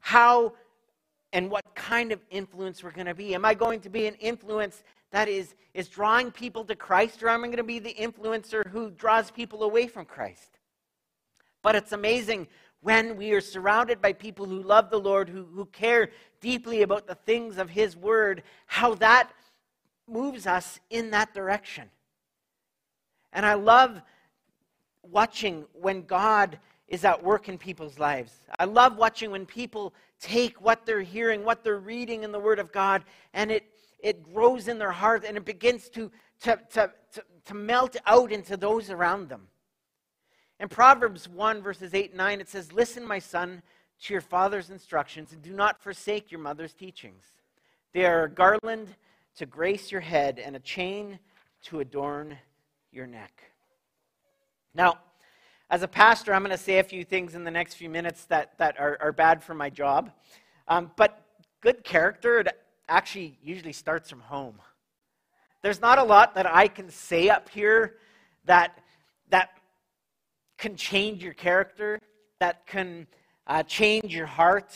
how 0.00 0.54
and 1.32 1.50
what 1.50 1.64
kind 1.74 2.12
of 2.12 2.20
influence 2.30 2.82
we're 2.82 2.90
going 2.90 3.06
to 3.06 3.14
be. 3.14 3.34
Am 3.34 3.44
I 3.44 3.54
going 3.54 3.80
to 3.80 3.90
be 3.90 4.06
an 4.06 4.14
influence 4.14 4.82
that 5.12 5.28
is, 5.28 5.54
is 5.74 5.88
drawing 5.88 6.30
people 6.30 6.64
to 6.64 6.74
Christ, 6.74 7.22
or 7.22 7.28
am 7.28 7.44
I 7.44 7.48
going 7.48 7.56
to 7.58 7.64
be 7.64 7.78
the 7.78 7.94
influencer 7.94 8.66
who 8.68 8.90
draws 8.90 9.30
people 9.30 9.62
away 9.62 9.86
from 9.86 10.04
Christ? 10.04 10.58
But 11.62 11.76
it's 11.76 11.92
amazing 11.92 12.48
when 12.80 13.16
we 13.16 13.32
are 13.32 13.40
surrounded 13.40 14.00
by 14.00 14.12
people 14.12 14.46
who 14.46 14.62
love 14.62 14.90
the 14.90 14.98
Lord, 14.98 15.28
who, 15.28 15.44
who 15.44 15.66
care 15.66 16.10
deeply 16.40 16.82
about 16.82 17.06
the 17.06 17.14
things 17.14 17.58
of 17.58 17.68
His 17.68 17.96
Word, 17.96 18.42
how 18.66 18.94
that 18.96 19.30
moves 20.08 20.46
us 20.46 20.80
in 20.88 21.10
that 21.10 21.34
direction. 21.34 21.88
And 23.32 23.44
I 23.44 23.54
love 23.54 24.00
watching 25.02 25.64
when 25.72 26.02
God 26.02 26.58
is 26.88 27.04
at 27.04 27.22
work 27.22 27.48
in 27.48 27.58
people's 27.58 27.98
lives. 27.98 28.32
I 28.58 28.64
love 28.64 28.96
watching 28.96 29.30
when 29.30 29.46
people 29.46 29.94
take 30.20 30.60
what 30.60 30.86
they're 30.86 31.00
hearing, 31.00 31.44
what 31.44 31.64
they're 31.64 31.78
reading 31.78 32.22
in 32.22 32.32
the 32.32 32.38
Word 32.38 32.58
of 32.58 32.72
God, 32.72 33.04
and 33.32 33.50
it, 33.50 33.64
it 33.98 34.22
grows 34.22 34.68
in 34.68 34.78
their 34.78 34.92
heart 34.92 35.24
and 35.26 35.36
it 35.36 35.44
begins 35.44 35.88
to, 35.90 36.10
to, 36.42 36.58
to, 36.72 36.92
to, 37.12 37.24
to 37.46 37.54
melt 37.54 37.96
out 38.06 38.30
into 38.30 38.56
those 38.56 38.90
around 38.90 39.28
them. 39.28 39.48
In 40.58 40.68
Proverbs 40.68 41.28
1, 41.28 41.62
verses 41.62 41.94
8 41.94 42.10
and 42.10 42.18
9, 42.18 42.40
it 42.40 42.48
says, 42.48 42.72
Listen, 42.72 43.06
my 43.06 43.18
son, 43.18 43.62
to 44.02 44.14
your 44.14 44.20
father's 44.20 44.70
instructions, 44.70 45.32
and 45.32 45.42
do 45.42 45.52
not 45.52 45.82
forsake 45.82 46.30
your 46.30 46.40
mother's 46.40 46.74
teachings. 46.74 47.24
They 47.92 48.04
are 48.04 48.24
a 48.24 48.30
garland 48.30 48.94
to 49.36 49.46
grace 49.46 49.90
your 49.90 50.02
head 50.02 50.38
and 50.38 50.54
a 50.54 50.60
chain 50.60 51.18
to 51.64 51.80
adorn 51.80 52.36
your 52.92 53.06
neck. 53.06 53.42
Now, 54.74 54.98
as 55.70 55.82
a 55.82 55.88
pastor, 55.88 56.34
I'm 56.34 56.42
going 56.42 56.50
to 56.50 56.58
say 56.58 56.80
a 56.80 56.82
few 56.82 57.04
things 57.04 57.36
in 57.36 57.44
the 57.44 57.50
next 57.50 57.74
few 57.74 57.88
minutes 57.88 58.24
that, 58.24 58.58
that 58.58 58.78
are, 58.80 58.98
are 59.00 59.12
bad 59.12 59.42
for 59.42 59.54
my 59.54 59.70
job. 59.70 60.10
Um, 60.66 60.90
but 60.96 61.24
good 61.60 61.84
character, 61.84 62.44
actually 62.88 63.38
usually 63.40 63.72
starts 63.72 64.10
from 64.10 64.20
home. 64.20 64.56
There's 65.62 65.80
not 65.80 65.98
a 65.98 66.02
lot 66.02 66.34
that 66.34 66.46
I 66.52 66.66
can 66.66 66.90
say 66.90 67.28
up 67.28 67.48
here 67.48 67.96
that, 68.46 68.80
that 69.28 69.50
can 70.58 70.74
change 70.74 71.22
your 71.22 71.34
character, 71.34 72.00
that 72.40 72.66
can 72.66 73.06
uh, 73.46 73.62
change 73.62 74.12
your 74.14 74.26
heart. 74.26 74.74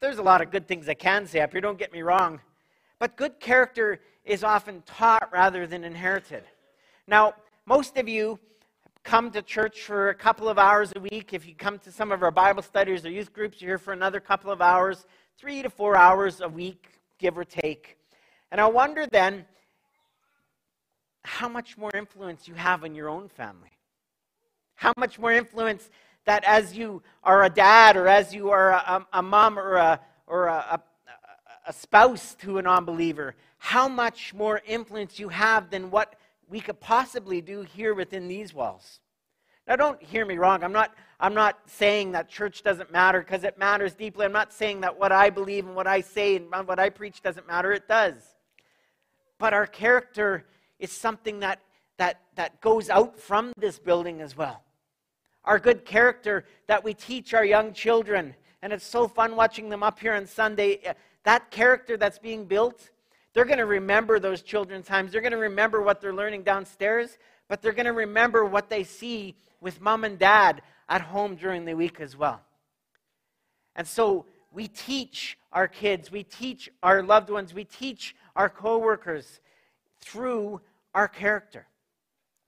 There's 0.00 0.18
a 0.18 0.22
lot 0.22 0.40
of 0.40 0.50
good 0.50 0.66
things 0.66 0.88
I 0.88 0.94
can 0.94 1.26
say 1.26 1.40
up 1.40 1.52
here, 1.52 1.60
don't 1.60 1.78
get 1.78 1.92
me 1.92 2.00
wrong. 2.00 2.40
But 2.98 3.16
good 3.16 3.38
character 3.38 4.00
is 4.24 4.42
often 4.44 4.82
taught 4.86 5.28
rather 5.30 5.66
than 5.66 5.84
inherited. 5.84 6.44
Now, 7.06 7.34
most 7.66 7.98
of 7.98 8.08
you 8.08 8.38
come 9.04 9.30
to 9.30 9.42
church 9.42 9.82
for 9.82 10.08
a 10.08 10.14
couple 10.14 10.48
of 10.48 10.58
hours 10.58 10.92
a 10.96 11.00
week. 11.00 11.34
If 11.34 11.46
you 11.46 11.54
come 11.54 11.78
to 11.80 11.92
some 11.92 12.10
of 12.10 12.22
our 12.22 12.30
Bible 12.30 12.62
studies 12.62 13.04
or 13.04 13.10
youth 13.10 13.34
groups, 13.34 13.60
you're 13.60 13.72
here 13.72 13.78
for 13.78 13.92
another 13.92 14.18
couple 14.18 14.50
of 14.50 14.62
hours, 14.62 15.06
three 15.38 15.62
to 15.62 15.68
four 15.68 15.94
hours 15.94 16.40
a 16.40 16.48
week, 16.48 16.88
give 17.18 17.36
or 17.36 17.44
take. 17.44 17.98
And 18.50 18.60
I 18.60 18.66
wonder 18.66 19.06
then 19.06 19.44
how 21.22 21.50
much 21.50 21.76
more 21.76 21.90
influence 21.94 22.48
you 22.48 22.54
have 22.54 22.82
in 22.82 22.94
your 22.94 23.10
own 23.10 23.28
family. 23.28 23.70
How 24.74 24.94
much 24.96 25.18
more 25.18 25.32
influence 25.32 25.90
that 26.24 26.42
as 26.44 26.74
you 26.74 27.02
are 27.22 27.44
a 27.44 27.50
dad 27.50 27.98
or 27.98 28.08
as 28.08 28.34
you 28.34 28.50
are 28.50 28.70
a, 28.70 29.06
a 29.12 29.22
mom 29.22 29.58
or 29.58 29.74
a, 29.74 30.00
or 30.26 30.46
a, 30.46 30.82
a 31.66 31.72
spouse 31.72 32.34
to 32.36 32.56
an 32.56 32.66
unbeliever, 32.66 33.34
how 33.58 33.86
much 33.86 34.32
more 34.32 34.62
influence 34.66 35.18
you 35.18 35.28
have 35.28 35.70
than 35.70 35.90
what 35.90 36.16
we 36.48 36.60
could 36.60 36.80
possibly 36.80 37.40
do 37.40 37.62
here 37.62 37.94
within 37.94 38.28
these 38.28 38.54
walls. 38.54 39.00
Now, 39.66 39.76
don't 39.76 40.02
hear 40.02 40.26
me 40.26 40.36
wrong. 40.36 40.62
I'm 40.62 40.72
not, 40.72 40.94
I'm 41.18 41.32
not 41.32 41.58
saying 41.66 42.12
that 42.12 42.28
church 42.28 42.62
doesn't 42.62 42.92
matter 42.92 43.20
because 43.20 43.44
it 43.44 43.56
matters 43.56 43.94
deeply. 43.94 44.26
I'm 44.26 44.32
not 44.32 44.52
saying 44.52 44.82
that 44.82 44.98
what 44.98 45.10
I 45.10 45.30
believe 45.30 45.66
and 45.66 45.74
what 45.74 45.86
I 45.86 46.02
say 46.02 46.36
and 46.36 46.50
what 46.68 46.78
I 46.78 46.90
preach 46.90 47.22
doesn't 47.22 47.46
matter. 47.46 47.72
It 47.72 47.88
does. 47.88 48.14
But 49.38 49.54
our 49.54 49.66
character 49.66 50.44
is 50.78 50.92
something 50.92 51.40
that, 51.40 51.60
that, 51.96 52.20
that 52.36 52.60
goes 52.60 52.90
out 52.90 53.18
from 53.18 53.52
this 53.56 53.78
building 53.78 54.20
as 54.20 54.36
well. 54.36 54.62
Our 55.44 55.58
good 55.58 55.84
character 55.84 56.44
that 56.66 56.84
we 56.84 56.92
teach 56.92 57.32
our 57.32 57.44
young 57.44 57.72
children. 57.72 58.34
And 58.60 58.72
it's 58.72 58.86
so 58.86 59.08
fun 59.08 59.34
watching 59.34 59.70
them 59.70 59.82
up 59.82 59.98
here 59.98 60.14
on 60.14 60.26
Sunday. 60.26 60.80
Eh, 60.84 60.92
that 61.24 61.50
character 61.50 61.96
that's 61.96 62.18
being 62.18 62.44
built, 62.44 62.90
they're 63.34 63.44
going 63.44 63.58
to 63.58 63.66
remember 63.66 64.18
those 64.18 64.42
children's 64.42 64.86
times. 64.86 65.12
They're 65.12 65.20
going 65.20 65.32
to 65.32 65.38
remember 65.38 65.82
what 65.82 66.00
they're 66.00 66.14
learning 66.14 66.44
downstairs, 66.44 67.18
but 67.48 67.60
they're 67.60 67.72
going 67.72 67.86
to 67.86 67.92
remember 67.92 68.44
what 68.44 68.70
they 68.70 68.84
see 68.84 69.36
with 69.60 69.80
mom 69.80 70.04
and 70.04 70.18
dad 70.18 70.62
at 70.88 71.00
home 71.00 71.34
during 71.34 71.64
the 71.64 71.74
week 71.74 72.00
as 72.00 72.16
well. 72.16 72.40
And 73.74 73.86
so 73.86 74.26
we 74.52 74.68
teach 74.68 75.36
our 75.52 75.66
kids, 75.66 76.12
we 76.12 76.22
teach 76.22 76.70
our 76.82 77.02
loved 77.02 77.28
ones, 77.28 77.52
we 77.52 77.64
teach 77.64 78.14
our 78.36 78.48
coworkers 78.48 79.40
through 80.00 80.60
our 80.94 81.08
character. 81.08 81.66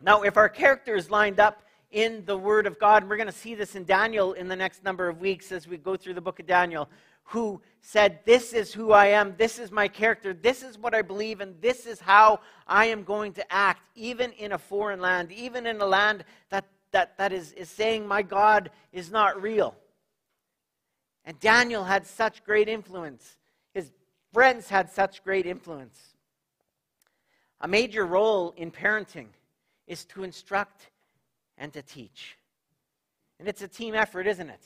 Now, 0.01 0.23
if 0.23 0.37
our 0.37 0.49
character 0.49 0.95
is 0.95 1.11
lined 1.11 1.41
up 1.41 1.63
in 1.91 2.25
the 2.27 2.37
Word 2.37 2.67
of 2.67 2.79
God, 2.79 3.03
and 3.03 3.11
we're 3.11 3.17
going 3.17 3.27
to 3.27 3.33
see 3.33 3.55
this 3.55 3.75
in 3.75 3.85
Daniel 3.85 4.35
in 4.35 4.47
the 4.47 4.57
next 4.57 4.85
number 4.85 5.09
of 5.09 5.21
weeks 5.21 5.51
as 5.51 5.67
we 5.67 5.79
go 5.79 5.97
through 5.97 6.15
the 6.15 6.21
book 6.21 6.39
of 6.39 6.47
Daniel, 6.47 6.89
who 7.27 7.61
said, 7.81 8.21
This 8.25 8.53
is 8.53 8.73
who 8.73 8.93
I 8.93 9.07
am, 9.07 9.35
this 9.37 9.59
is 9.59 9.71
my 9.71 9.89
character, 9.89 10.33
this 10.33 10.63
is 10.63 10.79
what 10.79 10.95
I 10.95 11.03
believe, 11.03 11.41
and 11.41 11.61
this 11.61 11.87
is 11.87 12.01
how 12.01 12.41
I 12.67 12.87
am 12.87 13.05
going 13.05 13.33
to 13.35 13.53
act, 13.53 13.83
even 13.95 14.33
in 14.33 14.53
a 14.53 14.59
foreign 14.59 15.01
land, 15.01 15.33
even 15.33 15.67
in 15.67 15.81
a 15.81 15.87
land 15.87 16.25
that 16.51 16.65
that, 16.93 17.19
that 17.19 17.33
is, 17.33 17.53
is 17.53 17.69
saying, 17.69 18.07
My 18.07 18.23
God 18.23 18.71
is 18.91 19.11
not 19.11 19.43
real. 19.43 19.75
And 21.27 21.39
Daniel 21.41 21.85
had 21.85 22.07
such 22.07 22.45
great 22.45 22.69
influence. 22.69 23.37
His 23.75 23.91
friends 24.33 24.69
had 24.69 24.91
such 24.91 25.23
great 25.23 25.45
influence. 25.45 25.99
A 27.61 27.69
major 27.69 28.07
role 28.07 28.55
in 28.57 28.71
parenting 28.71 29.27
is 29.87 30.05
to 30.07 30.23
instruct 30.23 30.91
and 31.59 31.73
to 31.73 31.83
teach. 31.83 32.39
And 33.39 33.49
it's 33.49 33.63
a 33.63 33.69
team 33.69 33.95
effort, 33.95 34.27
isn't 34.27 34.49
it? 34.49 34.63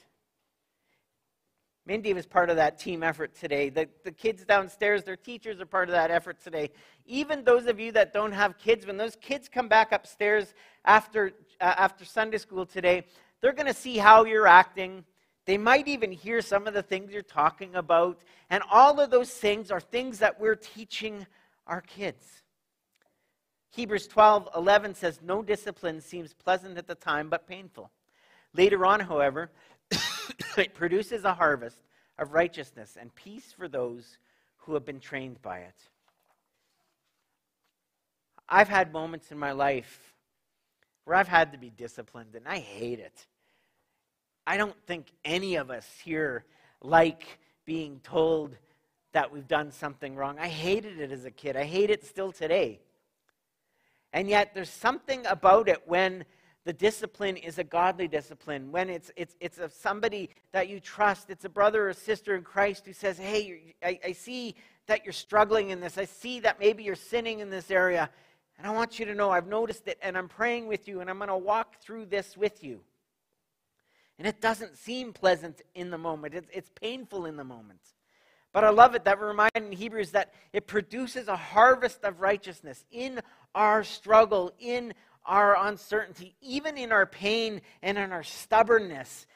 Mindy 1.91 2.15
was 2.15 2.25
part 2.25 2.51
of 2.51 2.55
that 2.55 2.79
team 2.79 3.03
effort 3.03 3.35
today. 3.35 3.69
The, 3.69 3.89
the 4.05 4.13
kids 4.13 4.45
downstairs, 4.45 5.03
their 5.03 5.17
teachers 5.17 5.61
are 5.61 5.67
part 5.67 5.89
of 5.89 5.93
that 5.93 6.13
effort 6.13 6.41
today. 6.41 6.71
Even 7.05 7.43
those 7.43 7.67
of 7.67 7.81
you 7.81 7.91
that 7.91 8.13
don't 8.13 8.31
have 8.31 8.57
kids, 8.59 8.87
when 8.87 8.97
those 8.97 9.17
kids 9.17 9.49
come 9.49 9.67
back 9.67 9.91
upstairs 9.91 10.55
after, 10.85 11.33
uh, 11.61 11.75
after 11.77 12.05
Sunday 12.05 12.39
school 12.39 12.65
today, 12.65 13.03
they're 13.41 13.53
going 13.53 13.67
to 13.67 13.75
see 13.75 13.97
how 13.99 14.25
you're 14.25 14.47
acting. 14.47 15.05
They 15.47 15.59
might 15.59 15.89
even 15.89 16.13
hear 16.13 16.41
some 16.43 16.69
of 16.69 16.75
the 16.75 16.83
things 16.85 17.11
you're 17.13 17.23
talking 17.23 17.75
about. 17.75 18.21
And 18.51 18.63
all 18.71 19.01
of 19.01 19.11
those 19.11 19.31
things 19.33 19.73
are 19.73 19.81
things 19.81 20.21
that 20.21 20.39
we're 20.39 20.55
teaching 20.55 21.27
our 21.67 21.81
kids. 21.81 22.25
Hebrews 23.71 24.07
12 24.07 24.49
11 24.55 24.95
says, 24.95 25.19
No 25.25 25.43
discipline 25.43 26.01
seems 26.01 26.35
pleasant 26.35 26.79
at 26.79 26.87
the 26.87 26.95
time, 26.95 27.29
but 27.29 27.49
painful. 27.49 27.91
Later 28.55 28.85
on, 28.85 29.01
however, 29.01 29.51
it 30.57 30.75
produces 30.75 31.25
a 31.25 31.35
harvest 31.35 31.83
of 32.19 32.33
righteousness 32.33 32.97
and 33.01 33.15
peace 33.15 33.53
for 33.57 33.69
those 33.69 34.19
who 34.59 34.75
have 34.75 34.85
been 34.85 35.01
trained 35.01 35.41
by 35.43 35.59
it. 35.59 35.75
I've 38.49 38.69
had 38.69 38.93
moments 38.93 39.31
in 39.31 39.39
my 39.39 39.53
life 39.53 40.15
where 41.05 41.17
I've 41.17 41.29
had 41.29 41.53
to 41.53 41.59
be 41.59 41.71
disciplined, 41.71 42.35
and 42.35 42.47
I 42.47 42.59
hate 42.59 42.99
it. 42.99 43.27
I 44.47 44.57
don't 44.57 44.77
think 44.87 45.07
any 45.25 45.57
of 45.57 45.71
us 45.71 45.87
here 46.05 46.45
like 46.83 47.39
being 47.65 48.01
told 48.03 48.57
that 49.13 49.33
we've 49.33 49.49
done 49.49 49.71
something 49.71 50.17
wrong. 50.17 50.39
I 50.39 50.49
hated 50.49 51.01
it 51.01 51.13
as 51.13 51.25
a 51.25 51.31
kid. 51.31 51.57
I 51.57 51.65
hate 51.65 51.91
it 51.91 52.05
still 52.05 52.33
today. 52.33 52.81
And 54.13 54.29
yet, 54.29 54.55
there's 54.55 54.71
something 54.71 55.25
about 55.27 55.69
it 55.69 55.83
when 55.87 56.25
the 56.71 56.75
discipline 56.75 57.37
is 57.37 57.59
a 57.59 57.65
godly 57.65 58.07
discipline, 58.07 58.71
when 58.71 58.89
it's, 58.89 59.11
it's, 59.17 59.35
it's 59.41 59.59
of 59.59 59.73
somebody 59.73 60.31
that 60.53 60.69
you 60.69 60.79
trust, 60.79 61.29
it's 61.29 61.45
a 61.45 61.49
brother 61.49 61.89
or 61.89 61.93
sister 61.93 62.37
in 62.37 62.45
Christ 62.45 62.87
who 62.87 62.93
says, 62.93 63.19
Hey, 63.19 63.75
I, 63.83 63.99
I 64.07 64.13
see 64.13 64.55
that 64.87 65.05
you're 65.05 65.13
struggling 65.13 65.71
in 65.71 65.81
this. 65.81 65.99
I 65.99 66.05
see 66.05 66.39
that 66.39 66.61
maybe 66.61 66.85
you're 66.85 66.95
sinning 66.95 67.41
in 67.41 67.51
this 67.51 67.73
area. 67.73 68.09
And 68.57 68.69
I 68.69 68.71
want 68.71 69.01
you 69.01 69.07
to 69.07 69.17
know 69.17 69.31
I've 69.31 69.49
noticed 69.49 69.89
it, 69.89 69.99
and 70.01 70.17
I'm 70.17 70.29
praying 70.29 70.69
with 70.69 70.87
you, 70.87 71.01
and 71.01 71.11
I'm 71.11 71.19
going 71.19 71.27
to 71.27 71.37
walk 71.37 71.81
through 71.81 72.07
this 72.07 72.37
with 72.37 72.63
you. 72.63 72.83
And 74.17 74.29
it 74.29 74.41
doesn't 74.41 74.77
seem 74.77 75.13
pleasant 75.13 75.63
in 75.75 75.91
the 75.91 75.99
moment, 75.99 76.35
it's, 76.35 76.51
it's 76.53 76.71
painful 76.81 77.27
in 77.27 77.37
the 77.37 77.43
moment. 77.43 77.81
But 78.53 78.63
I 78.63 78.71
love 78.71 78.95
it 78.95 79.05
that 79.05 79.19
we're 79.19 79.35
in 79.57 79.73
Hebrews 79.73 80.13
that 80.13 80.35
it 80.53 80.69
produces 80.69 81.27
a 81.27 81.37
harvest 81.37 82.05
of 82.05 82.21
righteousness 82.21 82.85
in 82.93 83.21
our 83.55 83.83
struggle, 83.85 84.53
in 84.59 84.95
our 85.25 85.57
uncertainty, 85.67 86.35
even 86.41 86.77
in 86.79 86.93
our 86.93 87.07
pain 87.07 87.61
and 87.83 87.99
in 87.99 88.13
our 88.13 88.23
stubbornness, 88.23 89.27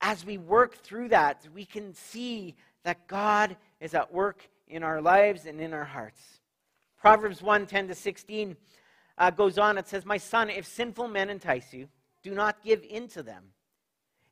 as 0.00 0.24
we 0.24 0.36
work 0.36 0.76
through 0.76 1.08
that, 1.08 1.46
we 1.54 1.64
can 1.64 1.94
see 1.94 2.56
that 2.84 3.06
God 3.06 3.56
is 3.80 3.94
at 3.94 4.12
work 4.12 4.48
in 4.66 4.82
our 4.82 5.00
lives 5.00 5.46
and 5.46 5.60
in 5.60 5.72
our 5.72 5.84
hearts. 5.84 6.20
Proverbs 6.98 7.42
1 7.42 7.66
10 7.66 7.88
to 7.88 7.94
16 7.94 8.56
uh, 9.18 9.30
goes 9.30 9.58
on. 9.58 9.78
It 9.78 9.88
says, 9.88 10.04
My 10.04 10.16
son, 10.16 10.50
if 10.50 10.66
sinful 10.66 11.08
men 11.08 11.30
entice 11.30 11.72
you, 11.72 11.88
do 12.22 12.34
not 12.34 12.62
give 12.62 12.82
in 12.88 13.08
to 13.08 13.22
them. 13.22 13.44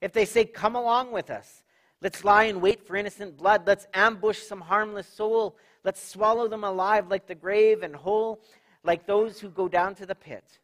If 0.00 0.12
they 0.12 0.24
say, 0.24 0.44
Come 0.44 0.76
along 0.76 1.12
with 1.12 1.30
us, 1.30 1.62
let's 2.00 2.24
lie 2.24 2.44
in 2.44 2.60
wait 2.60 2.86
for 2.86 2.96
innocent 2.96 3.36
blood, 3.36 3.66
let's 3.66 3.86
ambush 3.92 4.38
some 4.38 4.60
harmless 4.60 5.06
soul, 5.06 5.56
let's 5.84 6.02
swallow 6.02 6.48
them 6.48 6.64
alive 6.64 7.08
like 7.08 7.26
the 7.26 7.34
grave 7.34 7.82
and 7.82 7.94
whole, 7.94 8.40
like 8.82 9.06
those 9.06 9.40
who 9.40 9.50
go 9.50 9.68
down 9.68 9.94
to 9.96 10.06
the 10.06 10.14
pit. 10.14 10.59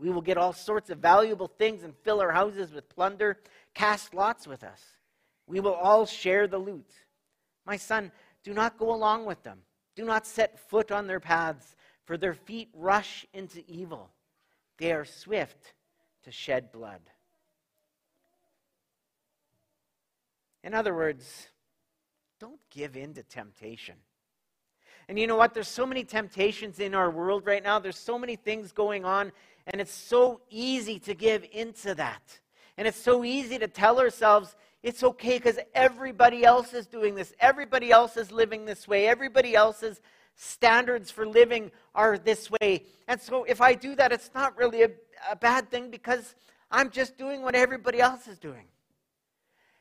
We 0.00 0.08
will 0.08 0.22
get 0.22 0.38
all 0.38 0.54
sorts 0.54 0.88
of 0.88 0.98
valuable 0.98 1.46
things 1.46 1.82
and 1.82 1.94
fill 1.94 2.22
our 2.22 2.32
houses 2.32 2.72
with 2.72 2.88
plunder. 2.88 3.38
Cast 3.74 4.14
lots 4.14 4.46
with 4.46 4.64
us. 4.64 4.80
We 5.46 5.60
will 5.60 5.74
all 5.74 6.06
share 6.06 6.46
the 6.48 6.58
loot. 6.58 6.90
My 7.66 7.76
son, 7.76 8.10
do 8.42 8.54
not 8.54 8.78
go 8.78 8.94
along 8.94 9.26
with 9.26 9.42
them. 9.42 9.58
Do 9.94 10.06
not 10.06 10.26
set 10.26 10.58
foot 10.70 10.90
on 10.90 11.06
their 11.06 11.20
paths, 11.20 11.76
for 12.04 12.16
their 12.16 12.32
feet 12.32 12.70
rush 12.74 13.26
into 13.34 13.62
evil. 13.68 14.10
They 14.78 14.92
are 14.92 15.04
swift 15.04 15.74
to 16.24 16.30
shed 16.30 16.72
blood. 16.72 17.02
In 20.64 20.72
other 20.72 20.94
words, 20.94 21.48
don't 22.38 22.60
give 22.70 22.96
in 22.96 23.12
to 23.14 23.22
temptation. 23.22 23.96
And 25.10 25.18
you 25.18 25.26
know 25.26 25.34
what? 25.34 25.54
There's 25.54 25.66
so 25.66 25.84
many 25.84 26.04
temptations 26.04 26.78
in 26.78 26.94
our 26.94 27.10
world 27.10 27.44
right 27.44 27.64
now. 27.64 27.80
There's 27.80 27.98
so 27.98 28.16
many 28.16 28.36
things 28.36 28.70
going 28.70 29.04
on 29.04 29.32
and 29.66 29.80
it's 29.80 29.92
so 29.92 30.40
easy 30.50 31.00
to 31.00 31.14
give 31.14 31.44
into 31.50 31.96
that. 31.96 32.22
And 32.76 32.86
it's 32.86 33.02
so 33.02 33.24
easy 33.24 33.58
to 33.58 33.66
tell 33.66 33.98
ourselves 33.98 34.54
it's 34.84 35.02
okay 35.02 35.38
because 35.38 35.58
everybody 35.74 36.44
else 36.44 36.74
is 36.74 36.86
doing 36.86 37.16
this. 37.16 37.34
Everybody 37.40 37.90
else 37.90 38.16
is 38.16 38.30
living 38.30 38.64
this 38.66 38.86
way. 38.86 39.08
Everybody 39.08 39.56
else's 39.56 40.00
standards 40.36 41.10
for 41.10 41.26
living 41.26 41.72
are 41.92 42.16
this 42.16 42.48
way. 42.48 42.84
And 43.08 43.20
so 43.20 43.42
if 43.42 43.60
I 43.60 43.74
do 43.74 43.96
that, 43.96 44.12
it's 44.12 44.30
not 44.32 44.56
really 44.56 44.84
a, 44.84 44.90
a 45.28 45.34
bad 45.34 45.72
thing 45.72 45.90
because 45.90 46.36
I'm 46.70 46.88
just 46.88 47.18
doing 47.18 47.42
what 47.42 47.56
everybody 47.56 47.98
else 47.98 48.28
is 48.28 48.38
doing. 48.38 48.66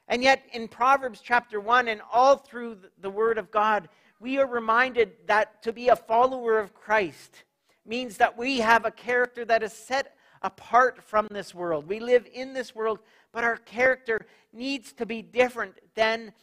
And 0.08 0.24
yet, 0.24 0.44
in 0.54 0.68
Proverbs 0.68 1.22
chapter 1.24 1.60
1 1.60 1.88
and 1.88 2.02
all 2.12 2.36
through 2.36 2.80
the 3.00 3.12
Word 3.12 3.38
of 3.38 3.52
God, 3.52 3.90
we 4.20 4.38
are 4.38 4.48
reminded 4.48 5.12
that 5.28 5.62
to 5.64 5.74
be 5.74 5.88
a 5.88 5.96
follower 5.96 6.60
of 6.60 6.74
Christ 6.74 7.44
means 7.86 8.18
that 8.18 8.38
we 8.38 8.60
have 8.60 8.86
a 8.86 8.92
character 8.92 9.46
that 9.46 9.64
is 9.64 9.74
set 9.74 10.16
apart 10.42 11.02
from 11.04 11.28
this 11.32 11.56
world. 11.56 11.88
We 11.88 12.00
live 12.00 12.28
in 12.32 12.54
this 12.54 12.76
world, 12.76 13.00
but 13.32 13.44
our 13.44 13.58
character 13.58 14.20
needs 14.54 14.94
to 14.94 15.06
be 15.06 15.22
different 15.22 15.76
than 15.96 16.34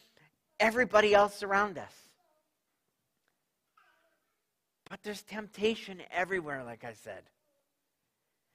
everybody 0.59 1.13
else 1.13 1.43
around 1.43 1.77
us. 1.77 1.93
But 4.89 5.03
there's 5.03 5.21
temptation 5.21 6.01
everywhere, 6.11 6.63
like 6.63 6.83
I 6.83 6.93
said. 6.93 7.23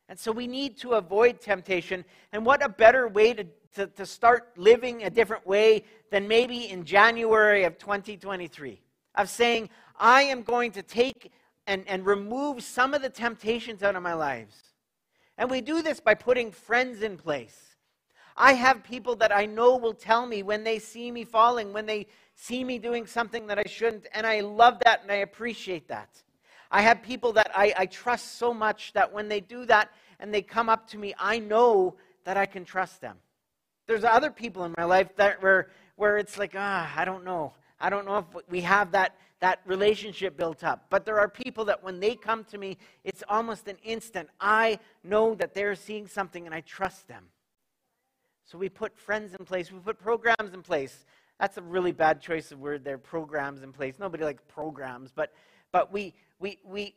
And 0.09 0.19
so 0.19 0.33
we 0.33 0.47
need 0.47 0.77
to 0.79 0.93
avoid 0.93 1.41
temptation. 1.41 2.05
And 2.33 2.45
what 2.45 2.65
a 2.65 2.69
better 2.69 3.09
way 3.09 3.35
to, 3.35 3.47
to, 3.75 3.87
to, 3.87 4.07
start 4.07 4.53
living 4.57 5.05
a 5.05 5.11
different 5.11 5.47
way 5.47 5.85
than 6.11 6.27
maybe 6.29 6.69
in 6.71 6.85
January 6.85 7.65
of 7.65 7.79
2023? 7.79 8.81
Of 9.15 9.29
saying, 9.29 9.71
I 9.99 10.23
am 10.23 10.43
going 10.43 10.73
to 10.73 10.83
take 10.83 11.33
and, 11.67 11.87
and 11.87 12.05
remove 12.05 12.63
some 12.63 12.95
of 12.95 13.03
the 13.03 13.11
temptations 13.11 13.83
out 13.83 13.97
of 13.97 14.03
my 14.03 14.15
lives. 14.15 14.57
And 15.39 15.51
we 15.51 15.61
do 15.61 15.83
this 15.83 16.01
by 16.01 16.15
putting 16.15 16.51
friends 16.51 17.03
in 17.03 17.17
place. 17.17 17.77
I 18.37 18.55
have 18.55 18.83
people 18.83 19.17
that 19.17 19.35
I 19.35 19.47
know 19.47 19.77
will 19.77 19.95
tell 19.95 20.27
me 20.27 20.43
when 20.43 20.65
they 20.65 20.79
see 20.79 21.11
me 21.11 21.25
falling, 21.25 21.73
when 21.73 21.87
they 21.87 22.07
see 22.35 22.65
me 22.65 22.79
doing 22.79 23.07
something 23.07 23.47
that 23.47 23.59
I 23.59 23.65
shouldn't, 23.67 24.07
and 24.15 24.27
I 24.27 24.41
love 24.41 24.79
that 24.85 25.03
and 25.03 25.11
I 25.11 25.17
appreciate 25.17 25.89
that. 25.89 26.23
I 26.71 26.81
have 26.81 27.03
people 27.03 27.35
that 27.35 27.51
I, 27.55 27.75
I 27.77 27.87
trust 27.87 28.39
so 28.39 28.55
much 28.55 28.95
that 28.95 29.13
when 29.13 29.29
they 29.29 29.41
do 29.41 29.67
that 29.67 29.91
and 30.19 30.33
they 30.33 30.41
come 30.41 30.69
up 30.69 30.89
to 30.89 30.99
me, 30.99 31.15
I 31.19 31.39
know 31.39 31.97
that 32.25 32.37
I 32.37 32.47
can 32.47 32.65
trust 32.65 33.01
them. 33.01 33.19
There's 33.87 34.05
other 34.05 34.31
people 34.31 34.65
in 34.65 34.75
my 34.79 34.85
life 34.85 35.15
that 35.17 35.43
where, 35.43 35.69
where 35.97 36.17
it's 36.17 36.39
like, 36.39 36.55
ah, 36.57 36.91
I 36.97 37.05
don't 37.05 37.25
know. 37.25 37.53
I 37.83 37.91
don't 37.91 38.07
know 38.07 38.19
if 38.19 38.25
we 38.49 38.61
have 38.61 38.93
that, 38.93 39.17
that 39.41 39.61
relationship 39.67 40.37
built 40.37 40.63
up. 40.63 40.87
But 40.89 41.05
there 41.05 41.19
are 41.19 41.29
people 41.29 41.65
that 41.65 41.83
when 41.83 41.99
they 41.99 42.15
come 42.15 42.45
to 42.45 42.57
me, 42.57 42.79
it's 43.03 43.25
almost 43.29 43.67
an 43.67 43.77
instant. 43.83 44.29
I 44.41 44.79
know 45.03 45.35
that 45.35 45.53
they're 45.53 45.75
seeing 45.75 46.07
something 46.07 46.47
and 46.47 46.55
I 46.55 46.61
trust 46.61 47.09
them. 47.09 47.25
So 48.45 48.57
we 48.57 48.69
put 48.69 48.97
friends 48.97 49.35
in 49.39 49.45
place, 49.45 49.73
we 49.73 49.81
put 49.81 49.99
programs 49.99 50.55
in 50.55 50.63
place. 50.63 51.05
That's 51.41 51.57
a 51.59 51.63
really 51.63 51.91
bad 51.91 52.21
choice 52.21 52.53
of 52.53 52.61
word 52.61 52.85
there, 52.85 52.99
programs 52.99 53.63
in 53.63 53.73
place. 53.73 53.97
Nobody 53.99 54.23
likes 54.23 54.45
programs, 54.47 55.11
but, 55.13 55.33
but 55.73 55.93
we, 55.93 56.15
we, 56.39 56.61
we, 56.65 56.95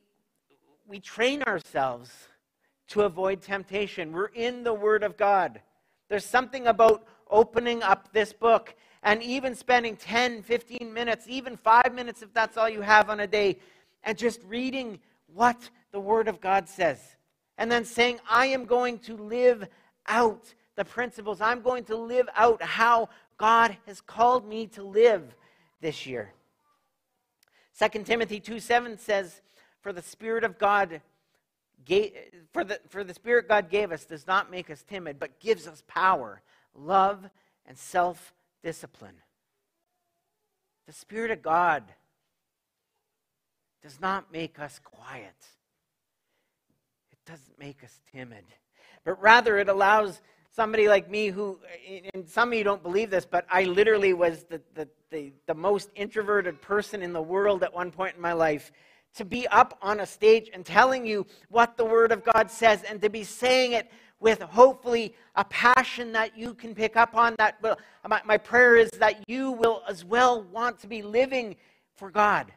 we 0.87 0.99
train 0.99 1.41
ourselves 1.43 2.11
to 2.89 3.01
avoid 3.01 3.41
temptation. 3.41 4.11
We're 4.11 4.27
in 4.27 4.63
the 4.63 4.73
Word 4.73 5.01
of 5.01 5.17
God. 5.17 5.61
There's 6.09 6.25
something 6.25 6.67
about 6.67 7.07
opening 7.29 7.81
up 7.81 8.13
this 8.13 8.33
book 8.33 8.75
and 9.05 9.21
even 9.21 9.53
spending 9.53 9.95
10, 9.95 10.41
15 10.41 10.91
minutes, 10.91 11.25
even 11.29 11.55
five 11.55 11.93
minutes 11.93 12.23
if 12.23 12.33
that's 12.33 12.57
all 12.57 12.67
you 12.67 12.81
have 12.81 13.09
on 13.09 13.19
a 13.19 13.27
day, 13.27 13.59
and 14.03 14.17
just 14.17 14.41
reading 14.47 14.99
what 15.31 15.69
the 15.91 15.99
Word 15.99 16.27
of 16.27 16.41
God 16.41 16.67
says. 16.67 16.99
And 17.59 17.71
then 17.71 17.85
saying, 17.85 18.19
I 18.27 18.47
am 18.47 18.65
going 18.65 18.97
to 18.99 19.15
live 19.15 19.67
out 20.07 20.53
the 20.75 20.83
principles. 20.83 21.39
I'm 21.39 21.61
going 21.61 21.83
to 21.85 21.95
live 21.95 22.27
out 22.35 22.61
how 22.63 23.09
God 23.37 23.77
has 23.85 24.01
called 24.01 24.47
me 24.47 24.65
to 24.67 24.83
live 24.83 25.35
this 25.81 26.07
year. 26.07 26.33
2 27.79 28.03
Timothy 28.03 28.39
2 28.39 28.59
7 28.59 28.97
says, 28.97 29.41
For 29.81 29.93
the 29.93 30.01
Spirit 30.01 30.43
of 30.43 30.57
God 30.57 30.99
gave, 31.85 32.13
for, 32.51 32.63
the, 32.63 32.79
for 32.89 33.03
the 33.03 33.13
Spirit 33.13 33.47
God 33.47 33.69
gave 33.69 33.91
us 33.91 34.03
does 34.03 34.25
not 34.25 34.49
make 34.49 34.71
us 34.71 34.83
timid, 34.89 35.19
but 35.19 35.39
gives 35.39 35.67
us 35.67 35.83
power, 35.87 36.41
love, 36.73 37.29
and 37.67 37.77
self 37.77 38.33
discipline. 38.65 39.13
The 40.87 40.93
Spirit 40.93 41.29
of 41.29 41.43
God 41.43 41.83
does 43.83 44.01
not 44.01 44.33
make 44.33 44.59
us 44.59 44.79
quiet, 44.83 45.35
it 47.11 47.19
doesn't 47.27 47.59
make 47.59 47.83
us 47.83 47.99
timid, 48.11 48.43
but 49.03 49.21
rather 49.21 49.59
it 49.59 49.69
allows 49.69 50.19
somebody 50.49 50.87
like 50.87 51.11
me 51.11 51.27
who, 51.27 51.59
and 52.15 52.27
some 52.27 52.49
of 52.49 52.57
you 52.57 52.63
don't 52.63 52.81
believe 52.81 53.11
this, 53.11 53.25
but 53.25 53.45
I 53.51 53.65
literally 53.65 54.13
was 54.13 54.45
the, 54.49 54.59
the, 54.73 54.87
the, 55.11 55.31
the, 55.45 55.53
most 55.53 55.91
introverted 55.93 56.59
person 56.59 57.03
in 57.03 57.13
the 57.13 57.21
world 57.21 57.61
at 57.61 57.71
one 57.71 57.91
point 57.91 58.15
in 58.15 58.21
my 58.21 58.33
life. 58.33 58.71
To 59.17 59.25
be 59.25 59.47
up 59.49 59.77
on 59.81 59.99
a 59.99 60.05
stage 60.07 60.49
and 60.53 60.65
telling 60.65 61.05
you 61.05 61.27
what 61.49 61.77
the 61.77 61.85
Word 61.85 62.11
of 62.11 62.23
God 62.23 62.49
says, 62.49 62.81
and 62.83 62.99
to 63.01 63.09
be 63.09 63.23
saying 63.23 63.73
it 63.73 63.91
with 64.19 64.41
hopefully 64.41 65.13
a 65.35 65.43
passion 65.45 66.11
that 66.13 66.37
you 66.37 66.53
can 66.53 66.73
pick 66.73 66.95
up 66.95 67.15
on. 67.15 67.35
That 67.37 67.61
will, 67.61 67.77
my, 68.07 68.21
my 68.25 68.37
prayer 68.37 68.75
is 68.75 68.89
that 68.91 69.23
you 69.27 69.51
will 69.51 69.83
as 69.87 70.05
well 70.05 70.43
want 70.43 70.79
to 70.79 70.87
be 70.87 71.01
living 71.01 71.55
for 71.95 72.09
God. 72.09 72.51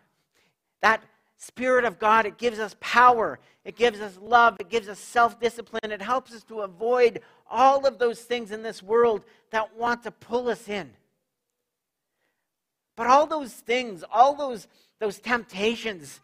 That 0.81 1.03
Spirit 1.41 1.85
of 1.85 2.01
God, 2.01 2.27
it 2.27 2.37
gives 2.37 2.59
us 2.59 2.75
power, 2.81 3.39
it 3.65 3.77
gives 3.77 4.01
us 4.01 4.19
love, 4.21 4.57
it 4.59 4.69
gives 4.69 4.89
us 4.89 4.99
self 4.99 5.39
discipline, 5.39 5.93
it 5.93 6.03
helps 6.03 6.35
us 6.35 6.43
to 6.45 6.61
avoid 6.63 7.21
all 7.49 7.87
of 7.87 7.99
those 7.99 8.21
things 8.23 8.51
in 8.51 8.63
this 8.65 8.83
world 8.83 9.25
that 9.51 9.77
want 9.77 10.03
to 10.03 10.11
pull 10.11 10.49
us 10.49 10.69
in. 10.69 10.91
But 12.97 13.07
all 13.07 13.27
those 13.27 13.53
things, 13.53 14.03
all 14.11 14.35
those, 14.35 14.67
those 14.99 15.21
temptations, 15.21 16.21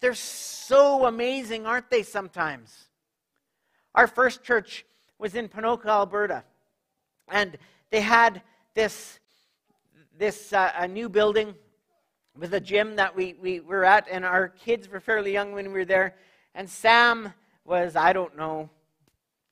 they're 0.00 0.14
so 0.14 1.04
amazing, 1.04 1.66
aren't 1.66 1.90
they, 1.90 2.02
sometimes? 2.02 2.88
Our 3.94 4.06
first 4.06 4.42
church 4.42 4.84
was 5.18 5.34
in 5.34 5.48
Ponoka, 5.48 5.86
Alberta. 5.86 6.44
And 7.28 7.56
they 7.90 8.00
had 8.00 8.42
this, 8.74 9.20
this 10.18 10.52
uh, 10.52 10.72
a 10.76 10.88
new 10.88 11.08
building 11.08 11.54
with 12.36 12.54
a 12.54 12.60
gym 12.60 12.96
that 12.96 13.14
we, 13.14 13.34
we 13.40 13.60
were 13.60 13.84
at, 13.84 14.08
and 14.10 14.24
our 14.24 14.48
kids 14.48 14.88
were 14.88 14.98
fairly 15.00 15.32
young 15.32 15.52
when 15.52 15.66
we 15.66 15.72
were 15.72 15.84
there. 15.84 16.16
And 16.54 16.68
Sam 16.68 17.32
was, 17.64 17.94
I 17.94 18.12
don't 18.12 18.36
know, 18.36 18.68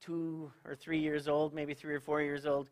two 0.01 0.51
or 0.65 0.75
three 0.75 0.99
years 0.99 1.29
old, 1.29 1.55
maybe 1.55 1.75
three 1.75 1.95
or 1.95 2.01
four 2.01 2.21
years 2.21 2.45
old. 2.45 2.69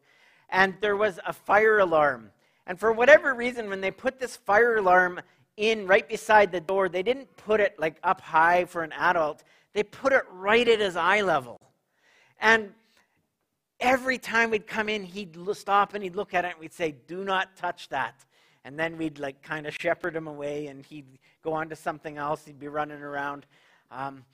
And 0.48 0.74
there 0.80 0.96
was 0.96 1.20
a 1.24 1.33
fire 1.33 1.78
alarm. 1.78 2.30
And 2.66 2.78
for 2.78 2.92
whatever 2.92 3.35
reason, 3.35 3.68
when 3.68 3.80
they 3.80 3.92
put 3.92 4.18
this 4.18 4.37
fire 4.37 4.76
alarm 4.76 5.20
in 5.56 5.87
right 5.87 6.09
beside 6.09 6.50
the 6.50 6.61
door, 6.61 6.88
they 6.88 7.04
didn't 7.04 7.37
put 7.37 7.61
it 7.61 7.78
like 7.78 7.96
up 8.02 8.20
high 8.20 8.64
for 8.64 8.83
an 8.83 8.92
adult. 8.92 9.44
They 9.72 9.85
put 9.85 10.12
it 10.12 10.24
right 10.33 10.66
at 10.66 10.80
his 10.80 10.96
eye 10.96 11.20
level. 11.20 11.59
And 12.40 12.72
every 13.79 14.18
time 14.18 14.50
we'd 14.50 14.66
come 14.66 14.88
in, 14.88 15.05
he'd 15.05 15.37
stop 15.53 15.94
and 15.94 16.03
he'd 16.03 16.16
look 16.16 16.35
at 16.35 16.44
it 16.44 16.53
and 16.53 16.61
we'd 16.61 16.72
say, 16.72 16.94
Do 17.07 17.24
not 17.24 17.57
touch 17.57 17.88
that. 17.90 18.24
And 18.64 18.79
then 18.79 18.98
we'd 18.98 19.18
like 19.18 19.42
kind 19.42 19.66
of 19.66 19.74
shepherd 19.74 20.16
him 20.16 20.26
away 20.26 20.66
and 20.66 20.85
he'd 20.85 21.18
go 21.42 21.53
on 21.53 21.68
to 21.68 21.76
something 21.76 22.18
else. 22.18 22.44
He'd 22.44 22.59
be 22.59 22.68
running 22.68 23.03
around. 23.03 23.46
Um, 23.90 24.24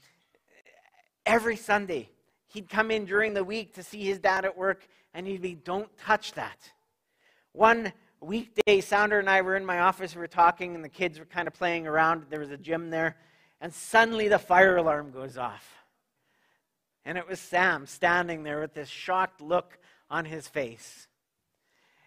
every 1.25 1.57
Sunday, 1.57 2.09
he'd 2.49 2.69
come 2.69 2.91
in 2.91 3.05
during 3.05 3.35
the 3.35 3.45
week 3.45 3.75
to 3.75 3.83
see 3.83 4.03
his 4.03 4.19
dad 4.19 4.45
at 4.45 4.57
work 4.57 4.87
and 5.15 5.27
he'd 5.27 5.43
be, 5.43 5.55
Don't 5.55 5.89
touch 5.99 6.33
that. 6.33 6.59
One 7.53 7.93
weekday, 8.21 8.81
Sounder 8.81 9.19
and 9.19 9.31
I 9.31 9.41
were 9.41 9.57
in 9.57 9.65
my 9.65 9.81
office, 9.81 10.15
we 10.15 10.21
were 10.21 10.27
talking, 10.27 10.75
and 10.75 10.85
the 10.85 10.89
kids 10.89 11.19
were 11.19 11.25
kind 11.25 11.49
of 11.49 11.55
playing 11.55 11.87
around. 11.87 12.27
There 12.29 12.41
was 12.41 12.51
a 12.51 12.57
gym 12.57 12.91
there, 12.91 13.17
and 13.61 13.73
suddenly 13.73 14.29
the 14.29 14.39
fire 14.39 14.77
alarm 14.77 15.11
goes 15.11 15.39
off. 15.39 15.86
And 17.07 17.17
it 17.17 17.29
was 17.29 17.39
Sam 17.39 17.87
standing 17.87 18.43
there 18.43 18.61
with 18.61 18.75
this 18.75 18.89
shocked 18.89 19.41
look 19.41 19.79
on 20.11 20.25
his 20.25 20.49
face. 20.49 21.07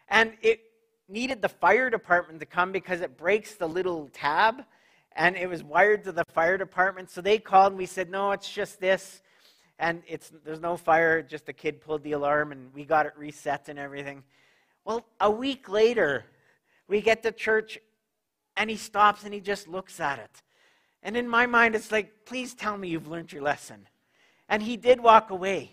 And 0.10 0.34
it 0.42 0.60
needed 1.08 1.42
the 1.42 1.48
fire 1.48 1.90
department 1.90 2.42
to 2.42 2.46
come 2.46 2.74
because 2.74 3.00
it 3.00 3.18
breaks 3.18 3.56
the 3.56 3.68
little 3.68 4.10
tab 4.12 4.66
and 5.16 5.38
it 5.38 5.50
was 5.50 5.64
wired 5.64 6.04
to 6.04 6.12
the 6.12 6.26
fire 6.34 6.58
department. 6.58 7.10
So 7.10 7.22
they 7.22 7.40
called 7.40 7.72
and 7.72 7.78
we 7.78 7.86
said, 7.86 8.12
no, 8.12 8.32
it's 8.32 8.52
just 8.52 8.82
this. 8.82 9.22
And 9.80 10.04
it's, 10.06 10.34
there's 10.44 10.60
no 10.60 10.76
fire, 10.76 11.22
just 11.22 11.48
a 11.48 11.54
kid 11.54 11.80
pulled 11.80 12.04
the 12.04 12.12
alarm 12.12 12.52
and 12.52 12.74
we 12.74 12.84
got 12.84 13.06
it 13.06 13.14
reset 13.16 13.70
and 13.70 13.80
everything. 13.80 14.22
Well, 14.84 15.06
a 15.22 15.32
week 15.32 15.70
later, 15.70 16.26
we 16.90 17.00
get 17.00 17.24
to 17.24 17.32
church 17.32 17.80
and 18.58 18.70
he 18.70 18.76
stops 18.76 19.24
and 19.24 19.34
he 19.34 19.40
just 19.40 19.70
looks 19.70 20.02
at 20.02 20.20
it. 20.20 20.42
And 21.04 21.16
in 21.16 21.30
my 21.30 21.46
mind, 21.46 21.76
it's 21.76 21.90
like, 21.90 22.26
please 22.26 22.54
tell 22.54 22.78
me 22.78 22.90
you've 22.90 23.08
learned 23.08 23.32
your 23.32 23.44
lesson. 23.44 23.88
And 24.50 24.62
he 24.62 24.76
did 24.76 25.00
walk 25.00 25.30
away 25.30 25.72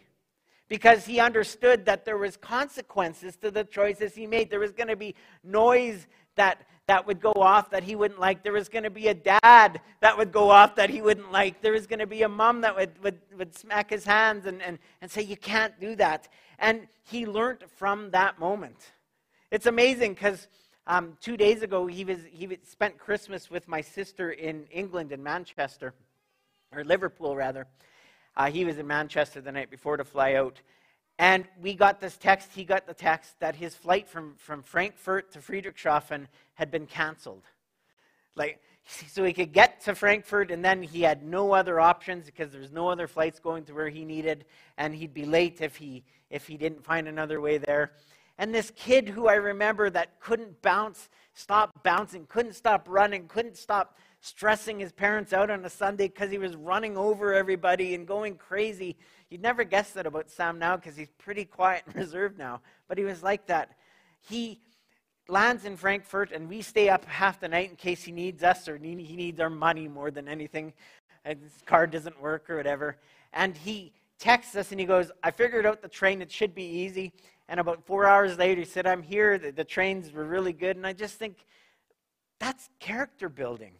because 0.68 1.06
he 1.06 1.18
understood 1.18 1.86
that 1.86 2.04
there 2.04 2.18
was 2.18 2.36
consequences 2.36 3.36
to 3.36 3.50
the 3.50 3.64
choices 3.64 4.14
he 4.14 4.26
made. 4.26 4.50
There 4.50 4.60
was 4.60 4.72
going 4.72 4.88
to 4.88 4.96
be 4.96 5.14
noise 5.42 6.06
that, 6.34 6.66
that 6.86 7.06
would 7.06 7.20
go 7.20 7.32
off 7.32 7.70
that 7.70 7.82
he 7.82 7.96
wouldn't 7.96 8.20
like. 8.20 8.42
There 8.42 8.52
was 8.52 8.68
going 8.68 8.84
to 8.84 8.90
be 8.90 9.08
a 9.08 9.14
dad 9.14 9.80
that 10.00 10.18
would 10.18 10.32
go 10.32 10.50
off 10.50 10.74
that 10.76 10.90
he 10.90 11.00
wouldn't 11.00 11.32
like. 11.32 11.62
There 11.62 11.72
was 11.72 11.86
going 11.86 12.00
to 12.00 12.06
be 12.06 12.22
a 12.22 12.28
mom 12.28 12.60
that 12.60 12.76
would, 12.76 13.02
would, 13.02 13.18
would 13.36 13.56
smack 13.56 13.90
his 13.90 14.04
hands 14.04 14.46
and, 14.46 14.62
and, 14.62 14.78
and 15.00 15.10
say, 15.10 15.22
You 15.22 15.36
can't 15.36 15.78
do 15.80 15.96
that. 15.96 16.28
And 16.58 16.86
he 17.02 17.26
learned 17.26 17.64
from 17.76 18.10
that 18.10 18.38
moment. 18.38 18.92
It's 19.50 19.66
amazing 19.66 20.14
because 20.14 20.48
um, 20.86 21.16
two 21.20 21.36
days 21.36 21.62
ago, 21.62 21.86
he, 21.86 22.04
was, 22.04 22.18
he 22.30 22.58
spent 22.64 22.98
Christmas 22.98 23.50
with 23.50 23.68
my 23.68 23.80
sister 23.80 24.30
in 24.32 24.66
England, 24.70 25.12
in 25.12 25.22
Manchester, 25.22 25.94
or 26.72 26.84
Liverpool, 26.84 27.36
rather. 27.36 27.66
Uh, 28.36 28.50
he 28.50 28.64
was 28.64 28.78
in 28.78 28.86
Manchester 28.86 29.40
the 29.40 29.52
night 29.52 29.70
before 29.70 29.96
to 29.96 30.04
fly 30.04 30.34
out. 30.34 30.60
And 31.18 31.46
we 31.60 31.74
got 31.74 32.00
this 32.00 32.18
text, 32.18 32.50
he 32.54 32.64
got 32.64 32.86
the 32.86 32.94
text 32.94 33.40
that 33.40 33.56
his 33.56 33.74
flight 33.74 34.06
from, 34.06 34.34
from 34.36 34.62
Frankfurt 34.62 35.32
to 35.32 35.38
Friedrichshafen 35.38 36.26
had 36.54 36.70
been 36.70 36.86
canceled. 36.86 37.44
Like, 38.34 38.60
so 39.08 39.24
he 39.24 39.32
could 39.32 39.52
get 39.52 39.80
to 39.82 39.94
Frankfurt, 39.94 40.50
and 40.50 40.62
then 40.62 40.82
he 40.82 41.02
had 41.02 41.22
no 41.22 41.52
other 41.52 41.80
options 41.80 42.26
because 42.26 42.50
there 42.50 42.60
was 42.60 42.72
no 42.72 42.88
other 42.88 43.06
flights 43.06 43.40
going 43.40 43.64
to 43.64 43.74
where 43.74 43.88
he 43.88 44.04
needed, 44.04 44.44
and 44.76 44.94
he'd 44.94 45.14
be 45.14 45.24
late 45.24 45.62
if 45.62 45.76
he, 45.76 46.04
if 46.30 46.46
he 46.46 46.58
didn't 46.58 46.84
find 46.84 47.08
another 47.08 47.40
way 47.40 47.56
there. 47.56 47.92
And 48.38 48.54
this 48.54 48.70
kid 48.76 49.08
who 49.08 49.28
I 49.28 49.34
remember 49.34 49.88
that 49.88 50.20
couldn't 50.20 50.60
bounce, 50.60 51.08
stop 51.32 51.82
bouncing, 51.82 52.26
couldn't 52.26 52.52
stop 52.52 52.86
running, 52.90 53.28
couldn't 53.28 53.56
stop 53.56 53.96
stressing 54.26 54.80
his 54.80 54.90
parents 54.90 55.32
out 55.32 55.50
on 55.50 55.64
a 55.64 55.70
Sunday 55.70 56.08
because 56.08 56.32
he 56.32 56.38
was 56.38 56.56
running 56.56 56.96
over 56.96 57.32
everybody 57.32 57.94
and 57.94 58.08
going 58.08 58.34
crazy. 58.34 58.96
You'd 59.30 59.40
never 59.40 59.62
guess 59.62 59.92
that 59.92 60.04
about 60.04 60.28
Sam 60.28 60.58
now 60.58 60.76
because 60.76 60.96
he's 60.96 61.12
pretty 61.16 61.44
quiet 61.44 61.84
and 61.86 61.94
reserved 61.94 62.36
now. 62.36 62.60
But 62.88 62.98
he 62.98 63.04
was 63.04 63.22
like 63.22 63.46
that. 63.46 63.76
He 64.28 64.60
lands 65.28 65.64
in 65.64 65.76
Frankfurt 65.76 66.32
and 66.32 66.48
we 66.48 66.60
stay 66.60 66.88
up 66.88 67.04
half 67.04 67.38
the 67.38 67.46
night 67.46 67.70
in 67.70 67.76
case 67.76 68.02
he 68.02 68.10
needs 68.10 68.42
us 68.42 68.68
or 68.68 68.76
he 68.76 68.94
needs 68.96 69.38
our 69.38 69.50
money 69.50 69.86
more 69.86 70.10
than 70.10 70.26
anything. 70.26 70.72
His 71.24 71.62
car 71.64 71.86
doesn't 71.86 72.20
work 72.20 72.50
or 72.50 72.56
whatever. 72.56 72.96
And 73.32 73.56
he 73.56 73.92
texts 74.18 74.56
us 74.56 74.72
and 74.72 74.80
he 74.80 74.86
goes, 74.86 75.12
I 75.22 75.30
figured 75.30 75.66
out 75.66 75.82
the 75.82 75.88
train. 75.88 76.20
It 76.20 76.32
should 76.32 76.54
be 76.54 76.64
easy. 76.64 77.12
And 77.48 77.60
about 77.60 77.86
four 77.86 78.06
hours 78.06 78.38
later, 78.38 78.62
he 78.62 78.66
said, 78.66 78.88
I'm 78.88 79.02
here. 79.02 79.38
The, 79.38 79.52
the 79.52 79.64
trains 79.64 80.12
were 80.12 80.24
really 80.24 80.52
good. 80.52 80.76
And 80.76 80.84
I 80.84 80.94
just 80.94 81.14
think 81.14 81.46
that's 82.40 82.68
character 82.80 83.28
building. 83.28 83.74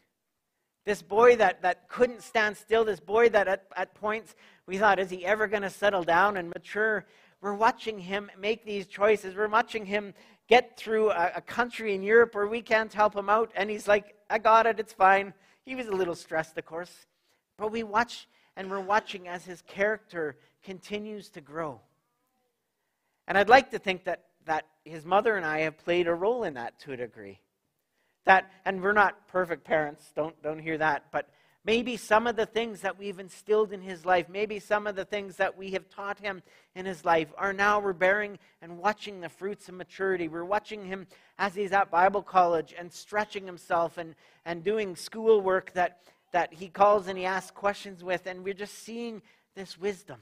This 0.87 1.03
boy 1.03 1.35
that, 1.37 1.63
that 1.63 1.89
couldn't 1.89 2.23
stand 2.23 2.57
still, 2.57 2.85
this 2.85 3.01
boy 3.01 3.29
that 3.31 3.49
at, 3.49 3.65
at 3.77 3.93
points 3.95 4.37
we 4.67 4.79
thought, 4.79 5.01
is 5.01 5.11
he 5.11 5.27
ever 5.27 5.49
going 5.49 5.65
to 5.65 5.71
settle 5.71 6.05
down 6.05 6.37
and 6.37 6.49
mature? 6.49 7.05
We're 7.41 7.55
watching 7.55 7.99
him 7.99 8.31
make 8.39 8.65
these 8.65 8.87
choices. 8.87 9.35
We're 9.35 9.49
watching 9.49 9.85
him 9.85 10.15
get 10.47 10.77
through 10.77 11.11
a, 11.11 11.33
a 11.37 11.41
country 11.41 11.93
in 11.95 12.05
Europe 12.05 12.37
where 12.37 12.47
we 12.47 12.63
can't 12.63 12.93
help 12.93 13.17
him 13.17 13.29
out. 13.29 13.51
And 13.57 13.69
he's 13.69 13.89
like, 13.89 14.15
I 14.31 14.39
got 14.39 14.67
it, 14.67 14.79
it's 14.79 14.93
fine. 14.93 15.35
He 15.65 15.75
was 15.75 15.89
a 15.89 15.93
little 15.93 16.15
stressed, 16.15 16.57
of 16.57 16.65
course. 16.65 17.07
But 17.59 17.73
we 17.73 17.83
watch 17.83 18.29
and 18.57 18.71
we're 18.71 18.81
watching 18.81 19.27
as 19.27 19.45
his 19.45 19.63
character 19.63 20.37
continues 20.63 21.29
to 21.31 21.41
grow. 21.41 21.81
And 23.27 23.37
I'd 23.37 23.49
like 23.49 23.73
to 23.73 23.79
think 23.81 24.05
that, 24.05 24.23
that 24.45 24.67
his 24.85 25.05
mother 25.05 25.37
and 25.37 25.45
I 25.45 25.61
have 25.61 25.77
played 25.79 26.07
a 26.07 26.15
role 26.15 26.45
in 26.45 26.55
that 26.55 26.79
to 26.81 26.93
a 26.93 26.97
degree. 26.97 27.41
That, 28.27 28.51
and 28.65 28.83
we're 28.83 28.93
not 28.93 29.27
perfect 29.29 29.65
parents, 29.65 30.13
don't, 30.15 30.41
don't 30.43 30.59
hear 30.59 30.77
that, 30.79 31.05
but 31.13 31.31
maybe 31.65 31.97
some 31.97 32.29
of 32.29 32.37
the 32.37 32.47
things 32.47 32.81
that 32.83 32.97
we've 32.97 33.19
instilled 33.19 33.73
in 33.73 33.81
his 33.81 34.05
life, 34.05 34.29
maybe 34.29 34.61
some 34.61 34.87
of 34.87 34.95
the 34.95 35.05
things 35.05 35.37
that 35.37 35.57
we 35.59 35.73
have 35.73 35.89
taught 35.89 36.19
him 36.19 36.43
in 36.77 36.87
his 36.87 37.05
life 37.05 37.33
are 37.37 37.53
now 37.53 37.81
we're 37.81 37.93
bearing 37.93 38.39
and 38.63 38.79
watching 38.79 39.21
the 39.21 39.29
fruits 39.29 39.69
of 39.69 39.75
maturity. 39.75 40.29
We're 40.29 40.45
watching 40.45 40.85
him 40.85 41.09
as 41.39 41.55
he's 41.55 41.73
at 41.73 41.91
Bible 41.91 42.23
college 42.23 42.75
and 42.79 42.93
stretching 42.93 43.47
himself 43.47 43.99
and, 43.99 44.15
and 44.45 44.63
doing 44.63 44.95
schoolwork 44.95 45.73
that, 45.75 46.03
that 46.33 46.53
he 46.53 46.69
calls 46.69 47.09
and 47.09 47.19
he 47.19 47.25
asks 47.25 47.51
questions 47.51 48.05
with, 48.05 48.27
and 48.27 48.45
we're 48.45 48.55
just 48.55 48.85
seeing 48.85 49.23
this 49.57 49.77
wisdom. 49.77 50.21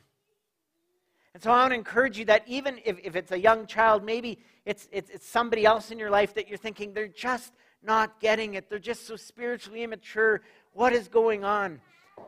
And 1.35 1.43
so 1.43 1.51
I 1.51 1.57
want 1.57 1.73
to 1.73 1.75
encourage 1.75 2.19
you 2.19 2.25
that 2.27 2.45
even 2.47 2.81
if, 2.85 2.99
if 3.03 3.17
it's 3.17 3.33
a 3.33 3.41
young 3.41 3.67
child, 3.67 4.05
maybe 4.05 4.39
it's, 4.65 4.89
it's, 4.93 5.11
it's 5.11 5.29
somebody 5.29 5.67
else 5.67 5.91
in 5.91 5.99
your 5.99 6.11
life 6.11 6.33
that 6.35 6.49
you're 6.49 6.57
thinking 6.57 6.95
they're 6.95 7.09
just 7.09 7.53
not 7.85 8.21
getting 8.21 8.55
it. 8.55 8.69
They're 8.69 8.79
just 8.79 9.07
so 9.07 9.17
spiritually 9.17 9.83
immature. 9.83 10.43
What 10.73 10.93
is 10.93 11.09
going 11.09 11.45
on? 11.45 11.81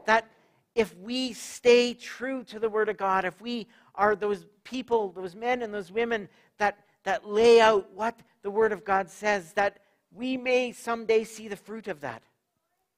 That 0.05 0.29
if 0.75 0.97
we 0.99 1.33
stay 1.33 1.95
true 1.95 2.45
to 2.45 2.59
the 2.59 2.69
Word 2.69 2.89
of 2.89 2.97
God, 2.97 3.25
if 3.25 3.41
we 3.41 3.67
are 3.95 4.15
those 4.15 4.47
people, 4.65 5.11
those 5.13 5.35
men 5.35 5.63
and 5.63 5.73
those 5.73 5.91
women 5.91 6.29
that, 6.59 6.79
that 7.05 7.27
lay 7.27 7.61
out 7.61 7.91
what 7.93 8.21
the 8.43 8.51
Word 8.51 8.73
of 8.73 8.85
God 8.85 9.09
says, 9.09 9.53
that 9.55 9.79
we 10.13 10.37
may 10.37 10.73
someday 10.73 11.25
see 11.25 11.49
the 11.49 11.57
fruit 11.57 11.89
of 11.89 12.01
that. 12.01 12.23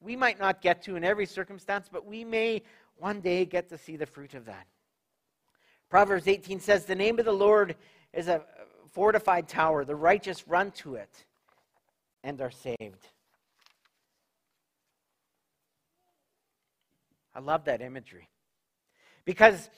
We 0.01 0.15
might 0.15 0.39
not 0.39 0.61
get 0.61 0.81
to 0.83 0.95
in 0.95 1.03
every 1.03 1.25
circumstance, 1.25 1.89
but 1.91 2.05
we 2.05 2.23
may 2.23 2.63
one 2.97 3.21
day 3.21 3.45
get 3.45 3.69
to 3.69 3.77
see 3.77 3.95
the 3.95 4.05
fruit 4.05 4.33
of 4.33 4.45
that. 4.45 4.67
Proverbs 5.89 6.27
18 6.27 6.59
says, 6.59 6.85
The 6.85 6.95
name 6.95 7.19
of 7.19 7.25
the 7.25 7.31
Lord 7.31 7.75
is 8.13 8.27
a 8.27 8.43
fortified 8.91 9.47
tower. 9.47 9.85
The 9.85 9.95
righteous 9.95 10.47
run 10.47 10.71
to 10.71 10.95
it 10.95 11.25
and 12.23 12.41
are 12.41 12.51
saved. 12.51 13.07
I 17.33 17.39
love 17.39 17.65
that 17.65 17.81
imagery. 17.81 18.27
Because 19.25 19.69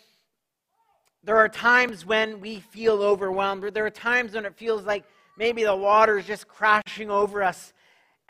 there 1.24 1.38
are 1.38 1.50
times 1.50 2.06
when 2.06 2.40
we 2.40 2.60
feel 2.60 3.04
overwhelmed, 3.04 3.64
or 3.64 3.72
there 3.72 3.86
are 3.86 3.92
times 3.92 4.34
when 4.34 4.46
it 4.46 4.56
feels 4.56 4.84
like 4.86 5.04
maybe 5.38 5.64
the 5.64 5.76
water 5.76 6.18
is 6.18 6.26
just 6.26 6.48
crashing 6.48 7.12
over 7.12 7.44
us. 7.44 7.74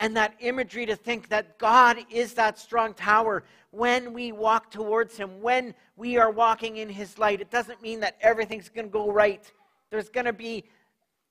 And 0.00 0.16
that 0.16 0.34
imagery 0.40 0.84
to 0.86 0.96
think 0.96 1.28
that 1.28 1.58
God 1.58 1.96
is 2.10 2.34
that 2.34 2.58
strong 2.58 2.92
tower 2.92 3.44
when 3.70 4.12
we 4.12 4.32
walk 4.32 4.70
towards 4.70 5.16
Him, 5.16 5.40
when 5.40 5.74
we 5.96 6.18
are 6.18 6.30
walking 6.30 6.78
in 6.78 6.88
His 6.88 7.18
light. 7.18 7.40
It 7.40 7.50
doesn't 7.50 7.80
mean 7.80 8.00
that 8.00 8.18
everything's 8.20 8.68
going 8.68 8.88
to 8.88 8.92
go 8.92 9.10
right. 9.10 9.50
There's 9.90 10.10
going 10.10 10.26
to 10.26 10.32
be 10.32 10.64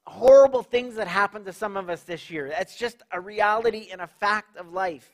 horrible 0.07 0.63
things 0.63 0.95
that 0.95 1.07
happen 1.07 1.43
to 1.45 1.53
some 1.53 1.77
of 1.77 1.89
us 1.89 2.03
this 2.03 2.29
year. 2.29 2.49
That's 2.49 2.75
just 2.75 3.03
a 3.11 3.19
reality 3.19 3.89
and 3.91 4.01
a 4.01 4.07
fact 4.07 4.57
of 4.57 4.73
life. 4.73 5.09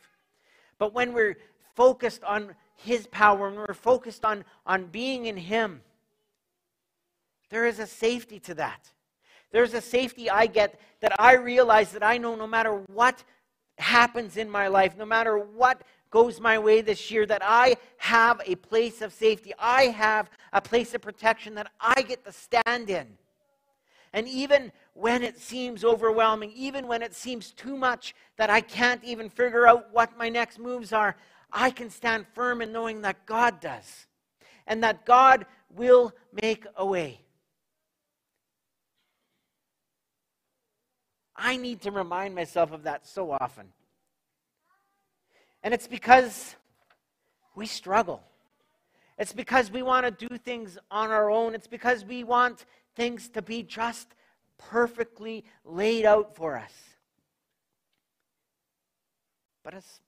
But 0.80 0.94
when 0.94 1.14
we're 1.14 1.38
focused 1.76 2.24
on 2.24 2.56
His 2.76 3.08
power 3.08 3.48
and 3.48 3.58
we're 3.58 3.74
focused 3.74 4.26
on, 4.26 4.44
on 4.66 4.86
being 4.86 5.26
in 5.26 5.38
Him, 5.38 5.82
there 7.50 7.66
is 7.66 7.80
a 7.80 7.88
safety 7.88 8.40
to 8.42 8.56
that. 8.56 8.92
There's 9.52 9.74
a 9.74 9.82
safety 9.82 10.30
I 10.30 10.48
get 10.48 10.80
that 11.02 11.14
I 11.20 11.36
realize 11.36 11.92
that 11.92 12.04
I 12.04 12.18
know 12.18 12.36
no 12.36 12.48
matter 12.48 12.74
what 12.94 13.24
happens 13.78 14.38
in 14.38 14.50
my 14.50 14.68
life, 14.68 14.98
no 14.98 15.06
matter 15.06 15.38
what 15.38 15.82
goes 16.10 16.40
my 16.40 16.58
way 16.58 16.82
this 16.82 17.12
year, 17.12 17.26
that 17.26 17.42
I 17.44 17.76
have 17.98 18.42
a 18.46 18.56
place 18.56 19.02
of 19.02 19.14
safety. 19.14 19.54
I 19.60 19.84
have 19.84 20.30
a 20.54 20.62
place 20.62 20.94
of 20.94 21.02
protection 21.02 21.56
that 21.56 21.72
I 21.80 22.02
get 22.02 22.26
to 22.26 22.32
stand 22.32 22.90
in. 22.90 23.08
And 24.18 24.28
even 24.30 24.72
when 24.96 25.22
it 25.22 25.38
seems 25.38 25.86
overwhelming, 25.86 26.52
even 26.56 26.88
when 26.88 27.04
it 27.04 27.14
seems 27.14 27.52
too 27.52 27.78
much 27.78 28.16
that 28.38 28.50
I 28.50 28.62
can't 28.62 29.04
even 29.04 29.30
figure 29.30 29.68
out 29.68 29.94
what 29.94 30.18
my 30.18 30.28
next 30.28 30.58
moves 30.58 30.92
are, 30.92 31.16
I 31.52 31.70
can 31.70 31.92
stand 31.92 32.26
firm 32.34 32.64
in 32.64 32.72
knowing 32.72 33.04
that 33.04 33.28
God 33.28 33.60
does 33.60 34.08
and 34.66 34.82
that 34.82 35.06
God 35.06 35.46
will 35.70 36.14
make 36.42 36.66
a 36.76 36.84
way. 36.84 37.22
I 41.36 41.56
need 41.56 41.82
to 41.82 41.92
remind 41.92 42.34
myself 42.34 42.72
of 42.72 42.82
that 42.86 43.06
so 43.06 43.30
often. 43.30 43.68
And 45.62 45.76
it's 45.76 45.88
because 45.88 46.56
we 47.54 47.68
struggle. 47.68 48.24
It's 49.20 49.34
because 49.34 49.70
we 49.70 49.84
want 49.84 50.06
to 50.08 50.28
do 50.28 50.40
things 50.40 50.80
on 50.90 51.12
our 51.12 51.30
own. 51.30 51.54
It's 51.54 51.68
because 51.68 52.04
we 52.04 52.24
want 52.24 52.66
things 52.98 53.30
to 53.30 53.42
be 53.42 53.64
just 53.64 54.08
perfectly 54.58 55.46
laid 55.64 56.04
out 56.04 56.36
for 56.36 56.58
us. 56.58 56.74
But 59.64 59.76
it's 59.76 60.02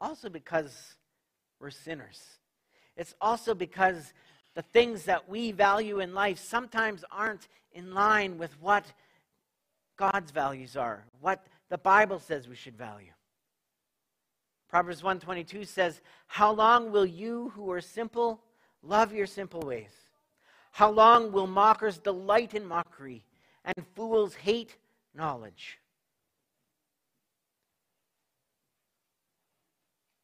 also 0.00 0.30
because 0.30 0.96
we're 1.60 1.70
sinners. 1.70 2.20
It's 2.96 3.14
also 3.20 3.54
because 3.54 4.14
the 4.54 4.62
things 4.62 5.04
that 5.04 5.28
we 5.28 5.52
value 5.52 6.00
in 6.00 6.14
life 6.14 6.38
sometimes 6.38 7.04
aren't 7.10 7.48
in 7.72 7.94
line 7.94 8.38
with 8.38 8.58
what 8.60 8.84
God's 9.96 10.30
values 10.30 10.76
are, 10.76 11.04
what 11.20 11.46
the 11.68 11.78
Bible 11.78 12.18
says 12.18 12.48
we 12.48 12.56
should 12.56 12.76
value. 12.76 13.12
Proverbs 14.68 15.02
122 15.02 15.64
says, 15.66 16.00
"How 16.26 16.50
long 16.50 16.90
will 16.90 17.04
you 17.04 17.50
who 17.50 17.70
are 17.70 17.80
simple 17.80 18.42
love 18.82 19.12
your 19.12 19.26
simple 19.26 19.60
ways? 19.60 20.01
How 20.72 20.90
long 20.90 21.32
will 21.32 21.46
mockers 21.46 21.98
delight 21.98 22.54
in 22.54 22.64
mockery 22.64 23.24
and 23.64 23.86
fools 23.94 24.34
hate 24.34 24.76
knowledge. 25.14 25.78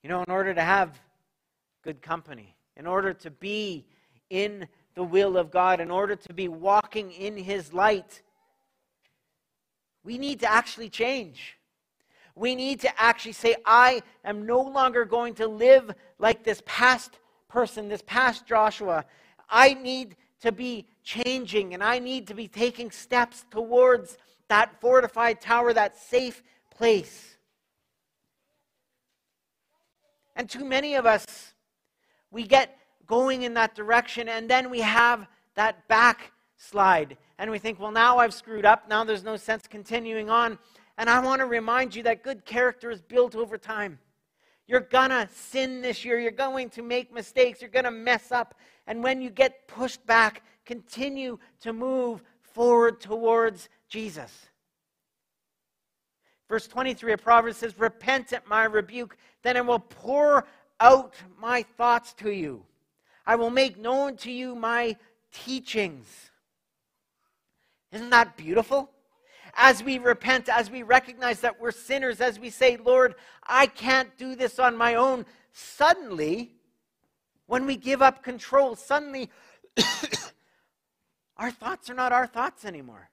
You 0.02 0.08
know, 0.08 0.22
in 0.22 0.30
order 0.30 0.54
to 0.54 0.62
have 0.62 0.98
good 1.82 2.00
company, 2.02 2.56
in 2.76 2.86
order 2.86 3.12
to 3.14 3.30
be 3.30 3.86
in 4.30 4.66
the 4.94 5.02
will 5.02 5.36
of 5.36 5.50
God, 5.50 5.80
in 5.80 5.90
order 5.90 6.16
to 6.16 6.32
be 6.32 6.48
walking 6.48 7.12
in 7.12 7.36
His 7.36 7.72
light, 7.72 8.22
we 10.04 10.18
need 10.18 10.40
to 10.40 10.50
actually 10.50 10.88
change. 10.88 11.56
We 12.34 12.54
need 12.54 12.80
to 12.80 13.00
actually 13.00 13.32
say, 13.32 13.56
I 13.66 14.02
am 14.24 14.46
no 14.46 14.60
longer 14.60 15.04
going 15.04 15.34
to 15.34 15.48
live 15.48 15.92
like 16.18 16.44
this 16.44 16.62
past 16.64 17.18
person, 17.48 17.88
this 17.88 18.02
past 18.06 18.46
Joshua. 18.46 19.04
I 19.50 19.74
need 19.74 20.16
to 20.40 20.52
be 20.52 20.86
changing 21.02 21.74
and 21.74 21.82
I 21.82 21.98
need 21.98 22.26
to 22.28 22.34
be 22.34 22.48
taking 22.48 22.90
steps 22.90 23.44
towards 23.50 24.18
that 24.48 24.80
fortified 24.80 25.40
tower, 25.40 25.72
that 25.72 25.96
safe 25.96 26.42
place. 26.70 27.36
And 30.36 30.48
too 30.48 30.64
many 30.64 30.94
of 30.94 31.04
us, 31.04 31.26
we 32.30 32.44
get 32.44 32.76
going 33.06 33.42
in 33.42 33.54
that 33.54 33.74
direction 33.74 34.28
and 34.28 34.48
then 34.48 34.70
we 34.70 34.80
have 34.80 35.26
that 35.54 35.88
backslide 35.88 37.16
and 37.38 37.50
we 37.50 37.58
think, 37.58 37.80
well, 37.80 37.90
now 37.90 38.18
I've 38.18 38.34
screwed 38.34 38.64
up. 38.64 38.88
Now 38.88 39.04
there's 39.04 39.24
no 39.24 39.36
sense 39.36 39.66
continuing 39.66 40.30
on. 40.30 40.58
And 40.98 41.08
I 41.08 41.20
want 41.20 41.40
to 41.40 41.46
remind 41.46 41.94
you 41.94 42.02
that 42.04 42.22
good 42.22 42.44
character 42.44 42.90
is 42.90 43.00
built 43.00 43.34
over 43.36 43.56
time. 43.56 43.98
You're 44.68 44.80
going 44.80 45.10
to 45.10 45.28
sin 45.32 45.80
this 45.80 46.04
year. 46.04 46.20
You're 46.20 46.30
going 46.30 46.68
to 46.70 46.82
make 46.82 47.12
mistakes. 47.12 47.62
You're 47.62 47.70
going 47.70 47.86
to 47.86 47.90
mess 47.90 48.30
up. 48.30 48.54
And 48.86 49.02
when 49.02 49.22
you 49.22 49.30
get 49.30 49.66
pushed 49.66 50.06
back, 50.06 50.42
continue 50.66 51.38
to 51.62 51.72
move 51.72 52.22
forward 52.42 53.00
towards 53.00 53.70
Jesus. 53.88 54.30
Verse 56.48 56.68
23 56.68 57.14
of 57.14 57.22
Proverbs 57.22 57.56
says, 57.56 57.78
Repent 57.78 58.32
at 58.34 58.46
my 58.46 58.64
rebuke, 58.64 59.16
then 59.42 59.56
I 59.56 59.62
will 59.62 59.78
pour 59.78 60.46
out 60.80 61.14
my 61.40 61.62
thoughts 61.76 62.12
to 62.14 62.30
you. 62.30 62.64
I 63.26 63.36
will 63.36 63.50
make 63.50 63.78
known 63.78 64.16
to 64.18 64.30
you 64.30 64.54
my 64.54 64.96
teachings. 65.32 66.06
Isn't 67.92 68.10
that 68.10 68.36
beautiful? 68.36 68.90
As 69.54 69.82
we 69.82 69.98
repent, 69.98 70.48
as 70.48 70.70
we 70.70 70.82
recognize 70.82 71.40
that 71.40 71.60
we're 71.60 71.72
sinners, 71.72 72.20
as 72.20 72.38
we 72.38 72.50
say, 72.50 72.76
Lord, 72.76 73.14
I 73.46 73.66
can't 73.66 74.16
do 74.16 74.34
this 74.34 74.58
on 74.58 74.76
my 74.76 74.94
own, 74.94 75.26
suddenly 75.52 76.54
When 77.46 77.64
we 77.64 77.76
give 77.76 78.02
up 78.02 78.22
control, 78.22 78.76
suddenly 78.76 79.30
our 81.38 81.50
thoughts 81.50 81.88
are 81.88 81.94
not 81.94 82.12
our 82.12 82.26
thoughts 82.26 82.66
anymore. 82.66 83.10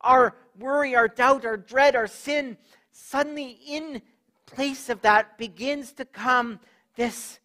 Our 0.00 0.34
worry, 0.58 0.96
our 0.96 1.06
doubt, 1.06 1.44
our 1.44 1.56
dread, 1.56 1.94
our 1.94 2.08
sin, 2.08 2.56
suddenly 2.90 3.58
in 3.66 4.02
place 4.46 4.88
of 4.88 5.02
that 5.02 5.38
begins 5.38 5.92
to 5.92 6.04
come 6.04 6.58
this 6.96 7.38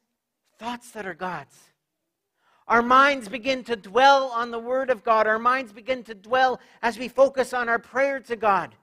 thoughts 0.57 0.91
that 0.91 1.05
are 1.05 1.13
God's. 1.13 1.70
Our 2.71 2.81
minds 2.81 3.27
begin 3.27 3.65
to 3.65 3.75
dwell 3.75 4.27
on 4.27 4.49
the 4.49 4.57
Word 4.57 4.89
of 4.89 5.03
God. 5.03 5.27
Our 5.27 5.37
minds 5.37 5.73
begin 5.73 6.05
to 6.05 6.13
dwell 6.13 6.61
as 6.81 6.97
we 6.97 7.09
focus 7.09 7.53
on 7.53 7.67
our 7.67 7.79
prayer 7.79 8.21
to 8.21 8.37
God. 8.37 8.73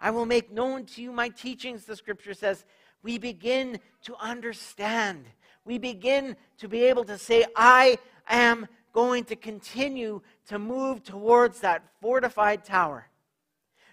I 0.00 0.12
will 0.12 0.24
make 0.24 0.52
known 0.52 0.84
to 0.84 1.02
you 1.02 1.10
my 1.10 1.30
teachings, 1.30 1.84
the 1.84 1.96
scripture 1.96 2.32
says. 2.32 2.64
We 3.02 3.18
begin 3.18 3.80
to 4.04 4.14
understand. 4.20 5.24
We 5.64 5.78
begin 5.78 6.36
to 6.58 6.68
be 6.68 6.84
able 6.84 7.02
to 7.06 7.18
say, 7.18 7.44
I 7.56 7.98
am 8.28 8.68
going 8.92 9.24
to 9.24 9.34
continue 9.34 10.22
to 10.46 10.60
move 10.60 11.02
towards 11.02 11.58
that 11.62 11.82
fortified 12.00 12.64
tower. 12.64 13.08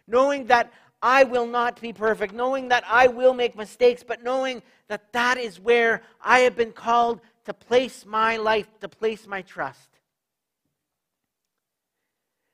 Knowing 0.05 0.45
that 0.45 0.71
I 1.01 1.23
will 1.23 1.47
not 1.47 1.81
be 1.81 1.91
perfect, 1.91 2.31
knowing 2.31 2.67
that 2.67 2.83
I 2.87 3.07
will 3.07 3.33
make 3.33 3.57
mistakes, 3.57 4.03
but 4.03 4.23
knowing 4.23 4.61
that 4.87 5.11
that 5.13 5.39
is 5.39 5.59
where 5.59 6.03
I 6.21 6.41
have 6.41 6.55
been 6.55 6.73
called 6.73 7.19
to 7.45 7.53
place 7.53 8.05
my 8.05 8.37
life, 8.37 8.67
to 8.79 8.89
place 8.89 9.27
my 9.27 9.41
trust. 9.41 9.89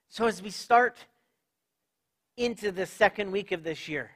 So, 0.10 0.26
as 0.26 0.42
we 0.42 0.50
start 0.50 0.98
into 2.36 2.72
the 2.72 2.86
second 2.86 3.32
week 3.32 3.52
of 3.52 3.64
this 3.64 3.88
year, 3.88 4.12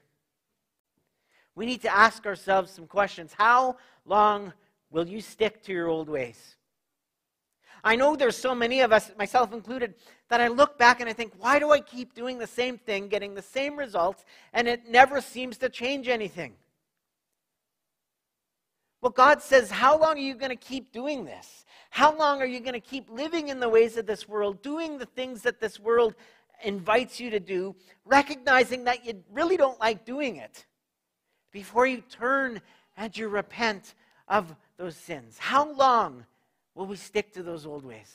we 1.56 1.66
need 1.66 1.82
to 1.82 1.96
ask 1.96 2.26
ourselves 2.26 2.72
some 2.72 2.88
questions. 2.88 3.34
How 3.38 3.78
long 4.06 4.54
will 4.90 5.08
you 5.08 5.22
stick 5.22 5.62
to 5.64 5.72
your 5.72 5.88
old 5.88 6.10
ways? 6.10 6.56
I 7.84 7.96
know 7.96 8.16
there's 8.16 8.38
so 8.38 8.56
many 8.56 8.80
of 8.80 8.94
us, 8.94 9.12
myself 9.18 9.52
included, 9.52 9.94
that 10.30 10.40
I 10.40 10.48
look 10.48 10.78
back 10.78 11.02
and 11.02 11.10
I 11.10 11.14
think, 11.14 11.34
why 11.38 11.60
do 11.60 11.72
I 11.72 11.82
keep 11.82 12.16
doing 12.16 12.38
the 12.38 12.48
same 12.48 12.78
thing, 12.78 13.10
getting 13.10 13.36
the 13.36 13.42
same 13.42 13.78
results, 13.78 14.24
and 14.54 14.68
it 14.68 14.90
never 14.90 15.20
seems 15.20 15.58
to 15.60 15.70
change 15.70 16.08
anything? 16.08 16.54
Well, 19.04 19.12
God 19.12 19.42
says, 19.42 19.70
How 19.70 20.00
long 20.00 20.14
are 20.14 20.22
you 20.22 20.34
going 20.34 20.50
to 20.50 20.56
keep 20.56 20.94
doing 20.94 21.26
this? 21.26 21.66
How 21.90 22.18
long 22.18 22.42
are 22.42 22.46
you 22.46 22.62
going 22.62 22.74
to 22.74 22.80
keep 22.80 23.10
living 23.10 23.50
in 23.50 23.60
the 23.60 23.68
ways 23.68 23.98
of 23.98 24.06
this 24.06 24.30
world, 24.30 24.62
doing 24.62 24.98
the 24.98 25.06
things 25.06 25.42
that 25.42 25.60
this 25.60 25.78
world 25.78 26.16
invites 26.64 27.20
you 27.20 27.30
to 27.32 27.40
do, 27.42 27.76
recognizing 28.06 28.86
that 28.86 29.06
you 29.06 29.22
really 29.30 29.58
don't 29.58 29.78
like 29.82 30.06
doing 30.06 30.38
it 30.38 30.66
before 31.52 31.86
you 31.86 32.00
turn 32.00 32.62
and 32.96 33.18
you 33.18 33.28
repent 33.28 33.94
of 34.30 34.56
those 34.78 34.96
sins? 34.96 35.38
How 35.38 35.70
long 35.70 36.26
will 36.74 36.86
we 36.86 36.96
stick 36.96 37.34
to 37.34 37.44
those 37.44 37.66
old 37.66 37.84
ways? 37.84 38.10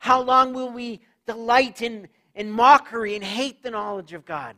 How 0.00 0.20
long 0.20 0.52
will 0.52 0.72
we 0.72 1.00
delight 1.26 1.80
in, 1.80 2.08
in 2.34 2.50
mockery 2.50 3.14
and 3.14 3.22
hate 3.22 3.62
the 3.62 3.70
knowledge 3.70 4.12
of 4.14 4.26
God? 4.26 4.56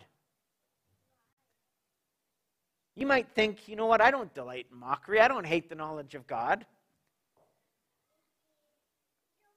You 3.01 3.07
might 3.07 3.29
think, 3.35 3.67
you 3.67 3.77
know 3.77 3.87
what, 3.87 4.03
I 4.03 4.11
don't 4.11 4.33
delight 4.35 4.67
in 4.71 4.79
mockery. 4.79 5.21
I 5.21 5.29
don't 5.29 5.47
hate 5.47 5.71
the 5.71 5.75
knowledge 5.75 6.15
of 6.15 6.27
God. 6.27 6.67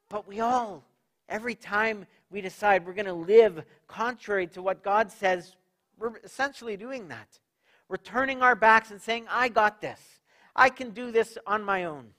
But 0.08 0.26
we 0.26 0.40
all, 0.40 0.86
every 1.28 1.54
time 1.54 2.06
we 2.32 2.40
decide 2.40 2.86
we're 2.86 2.94
going 2.94 3.06
to 3.06 3.12
live 3.12 3.66
contrary 3.90 4.48
to 4.48 4.62
what 4.62 4.82
God 4.82 5.12
says, 5.12 5.58
we're 6.00 6.16
essentially 6.24 6.78
doing 6.78 7.10
that. 7.10 7.38
We're 7.90 7.98
turning 7.98 8.42
our 8.42 8.56
backs 8.56 8.92
and 8.92 9.02
saying, 9.02 9.26
I 9.30 9.50
got 9.50 9.82
this. 9.82 10.00
I 10.56 10.70
can 10.70 10.92
do 10.92 11.12
this 11.12 11.38
on 11.46 11.66
my 11.66 11.84
own. 11.84 12.12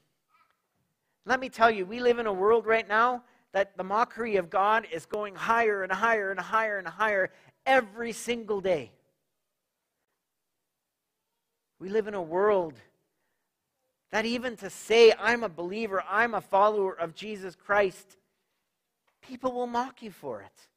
Let 1.25 1.41
me 1.41 1.49
tell 1.49 1.71
you, 1.71 1.87
we 1.87 2.01
live 2.01 2.19
in 2.19 2.27
a 2.27 2.33
world 2.35 2.67
right 2.67 2.87
now 2.87 3.23
that 3.53 3.79
the 3.79 3.85
mockery 3.85 4.37
of 4.37 4.51
God 4.51 4.87
is 4.93 5.07
going 5.07 5.37
higher 5.37 5.85
and 5.85 5.91
higher 5.91 6.31
and 6.31 6.39
higher 6.39 6.77
and 6.77 6.87
higher 6.87 7.33
every 7.65 8.13
single 8.13 8.61
day. 8.61 8.93
We 11.85 11.91
live 11.91 12.09
in 12.09 12.15
a 12.15 12.23
world 12.23 12.73
that 14.11 14.25
even 14.25 14.57
to 14.57 14.71
say, 14.71 15.13
I'm 15.21 15.45
a 15.45 15.51
believer, 15.51 16.03
I'm 16.09 16.33
a 16.33 16.41
follower 16.41 16.95
of 16.95 17.15
Jesus 17.15 17.55
Christ, 17.55 18.17
people 19.21 19.53
will 19.53 19.67
mock 19.67 20.03
you 20.03 20.11
for 20.11 20.41
it. 20.41 20.69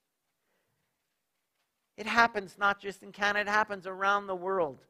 It 1.95 2.07
happens 2.07 2.57
not 2.59 2.81
just 2.81 3.03
in 3.03 3.13
Canada, 3.13 3.49
it 3.49 3.53
happens 3.53 3.87
around 3.87 4.27
the 4.27 4.35
world. 4.35 4.83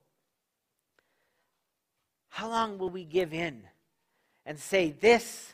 How 2.30 2.50
long 2.50 2.80
will 2.80 2.90
we 2.90 3.06
give 3.06 3.32
in 3.32 3.62
and 4.44 4.58
say, 4.58 4.96
This 5.00 5.54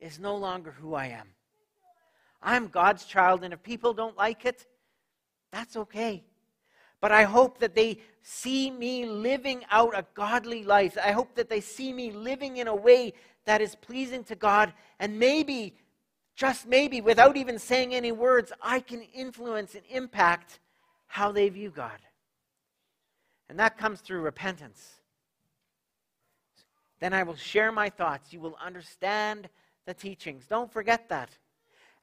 is 0.00 0.18
no 0.18 0.34
longer 0.34 0.72
who 0.72 0.94
I 0.94 1.06
am? 1.06 1.28
I'm 2.42 2.66
God's 2.66 3.04
child, 3.04 3.44
and 3.44 3.54
if 3.54 3.62
people 3.62 3.94
don't 3.94 4.16
like 4.16 4.44
it, 4.44 4.66
that's 5.52 5.76
okay. 5.76 6.24
But 7.00 7.12
I 7.12 7.24
hope 7.24 7.58
that 7.58 7.74
they 7.74 7.98
see 8.22 8.70
me 8.70 9.06
living 9.06 9.64
out 9.70 9.96
a 9.96 10.04
godly 10.14 10.64
life. 10.64 10.96
I 11.02 11.12
hope 11.12 11.34
that 11.36 11.48
they 11.48 11.60
see 11.60 11.92
me 11.92 12.10
living 12.10 12.58
in 12.58 12.68
a 12.68 12.74
way 12.74 13.14
that 13.46 13.60
is 13.60 13.74
pleasing 13.74 14.24
to 14.24 14.34
God. 14.34 14.72
And 14.98 15.18
maybe, 15.18 15.74
just 16.36 16.66
maybe, 16.66 17.00
without 17.00 17.36
even 17.36 17.58
saying 17.58 17.94
any 17.94 18.12
words, 18.12 18.52
I 18.60 18.80
can 18.80 19.02
influence 19.14 19.74
and 19.74 19.84
impact 19.88 20.60
how 21.06 21.32
they 21.32 21.48
view 21.48 21.70
God. 21.70 21.98
And 23.48 23.58
that 23.58 23.78
comes 23.78 24.00
through 24.00 24.20
repentance. 24.20 25.00
Then 27.00 27.14
I 27.14 27.22
will 27.22 27.34
share 27.34 27.72
my 27.72 27.88
thoughts. 27.88 28.32
You 28.32 28.40
will 28.40 28.56
understand 28.64 29.48
the 29.86 29.94
teachings. 29.94 30.46
Don't 30.46 30.70
forget 30.70 31.08
that. 31.08 31.30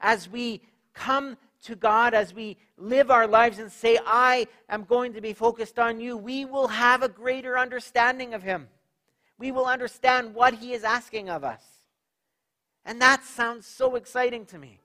As 0.01 0.27
we 0.27 0.61
come 0.93 1.37
to 1.63 1.75
God, 1.75 2.13
as 2.13 2.33
we 2.33 2.57
live 2.77 3.11
our 3.11 3.27
lives 3.27 3.59
and 3.59 3.71
say, 3.71 3.99
I 4.05 4.47
am 4.69 4.83
going 4.83 5.13
to 5.13 5.21
be 5.21 5.33
focused 5.33 5.79
on 5.79 5.99
you, 5.99 6.15
we 6.15 6.45
will 6.45 6.67
have 6.67 7.03
a 7.03 7.09
greater 7.09 7.57
understanding 7.57 8.33
of 8.33 8.43
Him. 8.43 8.67
We 9.37 9.51
will 9.51 9.65
understand 9.65 10.33
what 10.33 10.55
He 10.55 10.73
is 10.73 10.83
asking 10.83 11.29
of 11.29 11.43
us. 11.43 11.63
And 12.85 13.01
that 13.01 13.23
sounds 13.23 13.65
so 13.65 13.95
exciting 13.95 14.45
to 14.47 14.57
me. 14.57 14.79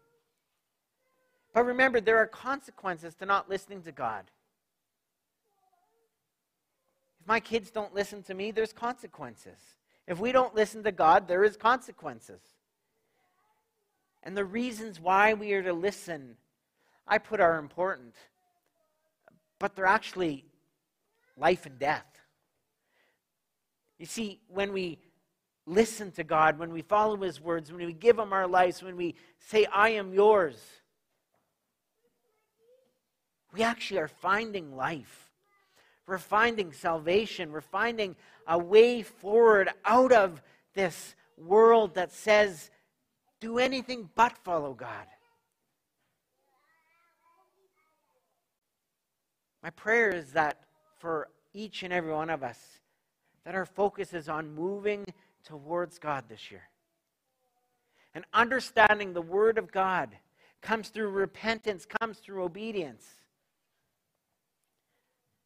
But 1.53 1.65
remember, 1.65 2.01
there 2.01 2.19
are 2.19 2.27
consequences 2.27 3.15
to 3.17 3.27
not 3.27 3.49
listening 3.49 3.83
to 3.83 3.93
God. 3.93 4.25
If 7.21 7.29
my 7.29 7.39
kids 7.39 7.71
don't 7.71 7.95
listen 7.95 8.23
to 8.25 8.35
me, 8.35 8.51
there's 8.51 8.73
consequences. 8.73 9.59
If 10.09 10.19
we 10.19 10.33
don't 10.33 10.55
listen 10.55 10.83
to 10.83 10.93
God, 10.93 11.29
there 11.29 11.45
is 11.45 11.57
consequences. 11.57 12.41
And 14.25 14.37
the 14.37 14.45
reasons 14.45 14.99
why 14.99 15.35
we 15.35 15.53
are 15.53 15.63
to 15.63 15.73
listen, 15.73 16.37
I 17.07 17.19
put 17.19 17.41
are 17.41 17.59
important, 17.59 18.15
but 19.59 19.75
they're 19.75 19.87
actually 19.87 20.45
life 21.37 21.67
and 21.67 21.79
death. 21.79 22.07
You 23.99 24.07
see, 24.07 24.41
when 24.49 24.73
we 24.73 24.99
listen 25.67 26.11
to 26.13 26.25
God, 26.25 26.59
when 26.59 26.73
we 26.73 26.83
follow 26.83 27.17
His 27.17 27.41
words, 27.41 27.71
when 27.71 27.85
we 27.85 27.93
give 27.93 28.19
Him 28.19 28.33
our 28.33 28.47
lives, 28.47 28.83
when 28.83 28.97
we 28.97 29.15
say, 29.39 29.67
I 29.67 29.91
am 29.91 30.13
yours, 30.13 30.57
we 33.53 33.63
actually 33.63 34.01
are 34.01 34.09
finding 34.09 34.75
life. 34.75 35.31
We're 36.07 36.19
finding 36.19 36.73
salvation. 36.73 37.53
We're 37.53 37.61
finding 37.61 38.17
a 38.47 38.59
way 38.59 39.03
forward 39.03 39.71
out 39.85 40.13
of 40.13 40.43
this 40.75 41.15
world 41.37 41.95
that 41.95 42.13
says, 42.13 42.71
do 43.41 43.59
anything 43.59 44.09
but 44.15 44.37
follow 44.39 44.75
God. 44.75 45.07
My 49.63 49.71
prayer 49.71 50.11
is 50.11 50.33
that 50.33 50.61
for 50.99 51.29
each 51.55 51.83
and 51.83 51.93
every 51.93 52.13
one 52.13 52.31
of 52.31 52.43
us, 52.43 52.59
that 53.45 53.55
our 53.55 53.67
focus 53.67 54.15
is 54.15 54.29
on 54.29 54.55
moving 54.55 55.05
towards 55.45 55.99
God 55.99 56.25
this 56.29 56.51
year. 56.51 56.69
And 58.15 58.25
understanding 58.33 59.13
the 59.13 59.23
Word 59.23 59.59
of 59.59 59.73
God 59.73 60.11
comes 60.61 60.89
through 60.89 61.09
repentance, 61.11 61.87
comes 62.01 62.19
through 62.19 62.45
obedience. 62.45 63.07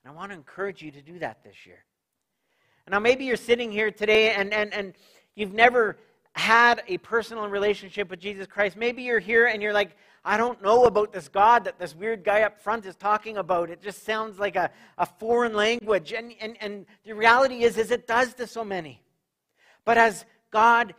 And 0.05 0.13
I 0.13 0.17
want 0.17 0.31
to 0.31 0.37
encourage 0.37 0.83
you 0.83 0.91
to 0.91 1.03
do 1.03 1.19
that 1.21 1.43
this 1.43 1.67
year. 1.67 1.85
Now, 2.89 3.01
maybe 3.01 3.25
you're 3.25 3.37
sitting 3.37 3.73
here 3.73 3.91
today 3.91 4.33
and, 4.35 4.53
and, 4.53 4.73
and 4.73 4.95
you've 5.35 5.53
never 5.53 5.99
had 6.35 6.83
a 6.87 6.99
personal 6.99 7.49
relationship 7.49 8.11
with 8.11 8.21
Jesus 8.21 8.47
Christ. 8.47 8.77
Maybe 8.77 9.03
you're 9.03 9.19
here 9.19 9.47
and 9.47 9.61
you're 9.61 9.73
like, 9.73 9.97
I 10.29 10.37
don't 10.37 10.61
know 10.61 10.87
about 10.87 11.13
this 11.13 11.29
God 11.29 11.63
that 11.65 11.79
this 11.79 11.95
weird 11.95 12.25
guy 12.25 12.43
up 12.43 12.61
front 12.61 12.85
is 12.85 12.97
talking 12.97 13.37
about. 13.37 13.71
It 13.71 13.81
just 13.81 14.05
sounds 14.05 14.41
like 14.41 14.57
a, 14.57 14.73
a 14.99 15.07
foreign 15.07 15.55
language. 15.55 16.13
And, 16.13 16.35
and, 16.41 16.57
and 16.61 16.85
the 17.05 17.15
reality 17.15 17.63
is, 17.63 17.79
is 17.79 17.93
it 17.93 18.09
does 18.09 18.35
to 18.35 18.49
so 18.49 18.65
many. 18.65 19.01
But 19.85 19.99
as 19.99 20.25
God 20.51 20.97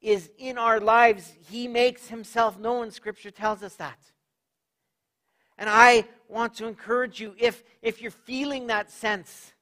is 0.00 0.30
in 0.38 0.56
our 0.56 0.78
lives, 0.78 1.32
He 1.50 1.66
makes 1.66 2.06
Himself 2.06 2.60
known. 2.60 2.92
Scripture 2.92 3.32
tells 3.32 3.64
us 3.64 3.74
that. 3.74 3.98
And 5.58 5.68
I 5.68 6.04
want 6.28 6.54
to 6.54 6.68
encourage 6.68 7.20
you 7.20 7.34
if, 7.38 7.64
if 7.82 8.00
you're 8.00 8.12
feeling 8.12 8.68
that 8.68 8.88
sense, 8.88 9.52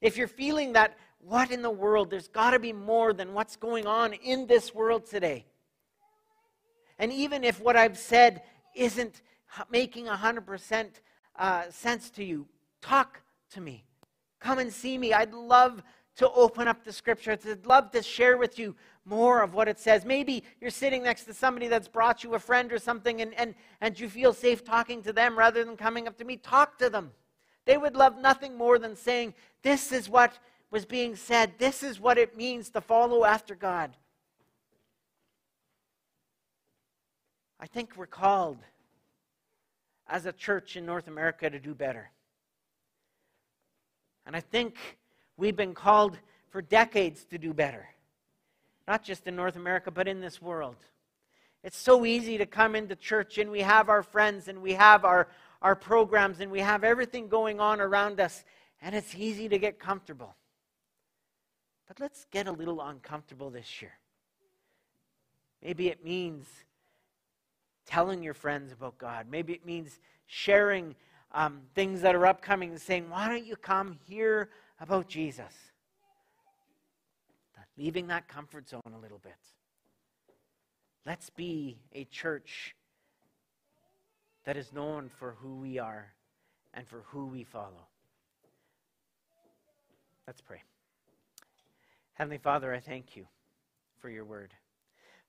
if 0.00 0.16
you're 0.16 0.26
feeling 0.26 0.72
that 0.72 0.98
what 1.20 1.52
in 1.52 1.62
the 1.62 1.70
world? 1.70 2.10
There's 2.10 2.28
got 2.28 2.50
to 2.50 2.58
be 2.58 2.72
more 2.72 3.12
than 3.12 3.32
what's 3.32 3.54
going 3.54 3.86
on 3.86 4.14
in 4.14 4.48
this 4.48 4.74
world 4.74 5.06
today. 5.06 5.44
And 7.00 7.10
even 7.14 7.44
if 7.44 7.60
what 7.60 7.76
I've 7.76 7.98
said 7.98 8.42
isn't 8.74 9.22
making 9.70 10.04
100% 10.04 10.88
uh, 11.36 11.70
sense 11.70 12.10
to 12.10 12.22
you, 12.22 12.46
talk 12.82 13.22
to 13.52 13.60
me. 13.62 13.84
Come 14.38 14.58
and 14.58 14.70
see 14.70 14.98
me. 14.98 15.14
I'd 15.14 15.32
love 15.32 15.82
to 16.16 16.30
open 16.32 16.68
up 16.68 16.84
the 16.84 16.92
scripture. 16.92 17.32
I'd 17.32 17.64
love 17.64 17.90
to 17.92 18.02
share 18.02 18.36
with 18.36 18.58
you 18.58 18.76
more 19.06 19.42
of 19.42 19.54
what 19.54 19.66
it 19.66 19.78
says. 19.78 20.04
Maybe 20.04 20.44
you're 20.60 20.70
sitting 20.70 21.02
next 21.02 21.24
to 21.24 21.32
somebody 21.32 21.68
that's 21.68 21.88
brought 21.88 22.22
you 22.22 22.34
a 22.34 22.38
friend 22.38 22.70
or 22.70 22.78
something 22.78 23.22
and, 23.22 23.32
and, 23.34 23.54
and 23.80 23.98
you 23.98 24.10
feel 24.10 24.34
safe 24.34 24.62
talking 24.62 25.02
to 25.04 25.12
them 25.12 25.38
rather 25.38 25.64
than 25.64 25.78
coming 25.78 26.06
up 26.06 26.18
to 26.18 26.24
me. 26.24 26.36
Talk 26.36 26.78
to 26.80 26.90
them. 26.90 27.12
They 27.64 27.78
would 27.78 27.96
love 27.96 28.18
nothing 28.18 28.58
more 28.58 28.78
than 28.78 28.94
saying, 28.94 29.32
This 29.62 29.90
is 29.90 30.10
what 30.10 30.38
was 30.70 30.84
being 30.84 31.16
said. 31.16 31.54
This 31.56 31.82
is 31.82 31.98
what 31.98 32.18
it 32.18 32.36
means 32.36 32.68
to 32.70 32.82
follow 32.82 33.24
after 33.24 33.54
God. 33.54 33.96
I 37.60 37.66
think 37.66 37.94
we're 37.96 38.06
called 38.06 38.56
as 40.08 40.24
a 40.24 40.32
church 40.32 40.76
in 40.76 40.86
North 40.86 41.08
America 41.08 41.50
to 41.50 41.60
do 41.60 41.74
better. 41.74 42.10
And 44.24 44.34
I 44.34 44.40
think 44.40 44.76
we've 45.36 45.56
been 45.56 45.74
called 45.74 46.18
for 46.48 46.62
decades 46.62 47.24
to 47.26 47.38
do 47.38 47.52
better, 47.52 47.86
not 48.88 49.04
just 49.04 49.26
in 49.26 49.36
North 49.36 49.56
America, 49.56 49.90
but 49.90 50.08
in 50.08 50.20
this 50.20 50.40
world. 50.40 50.76
It's 51.62 51.76
so 51.76 52.06
easy 52.06 52.38
to 52.38 52.46
come 52.46 52.74
into 52.74 52.96
church 52.96 53.36
and 53.36 53.50
we 53.50 53.60
have 53.60 53.90
our 53.90 54.02
friends 54.02 54.48
and 54.48 54.62
we 54.62 54.72
have 54.72 55.04
our, 55.04 55.28
our 55.60 55.76
programs 55.76 56.40
and 56.40 56.50
we 56.50 56.60
have 56.60 56.82
everything 56.82 57.28
going 57.28 57.60
on 57.60 57.80
around 57.80 58.20
us, 58.20 58.42
and 58.80 58.94
it's 58.94 59.14
easy 59.14 59.50
to 59.50 59.58
get 59.58 59.78
comfortable. 59.78 60.34
But 61.86 62.00
let's 62.00 62.24
get 62.30 62.46
a 62.46 62.52
little 62.52 62.80
uncomfortable 62.80 63.50
this 63.50 63.82
year. 63.82 63.92
Maybe 65.62 65.88
it 65.88 66.02
means 66.02 66.46
telling 67.86 68.22
your 68.22 68.34
friends 68.34 68.72
about 68.72 68.98
God. 68.98 69.26
Maybe 69.30 69.52
it 69.52 69.64
means 69.64 69.98
sharing 70.26 70.94
um, 71.32 71.62
things 71.74 72.00
that 72.02 72.14
are 72.14 72.26
upcoming 72.26 72.70
and 72.70 72.80
saying, 72.80 73.08
why 73.08 73.28
don't 73.28 73.46
you 73.46 73.56
come 73.56 73.98
hear 74.06 74.50
about 74.80 75.08
Jesus? 75.08 75.52
Leaving 77.78 78.08
that 78.08 78.28
comfort 78.28 78.68
zone 78.68 78.82
a 78.94 78.98
little 78.98 79.20
bit. 79.22 79.38
Let's 81.06 81.30
be 81.30 81.78
a 81.94 82.04
church 82.04 82.74
that 84.44 84.56
is 84.56 84.72
known 84.72 85.08
for 85.08 85.36
who 85.40 85.56
we 85.56 85.78
are 85.78 86.12
and 86.74 86.86
for 86.86 87.04
who 87.06 87.26
we 87.26 87.42
follow. 87.42 87.88
Let's 90.26 90.42
pray. 90.42 90.62
Heavenly 92.14 92.38
Father, 92.38 92.74
I 92.74 92.80
thank 92.80 93.16
you 93.16 93.26
for 93.98 94.10
your 94.10 94.24
word. 94.24 94.52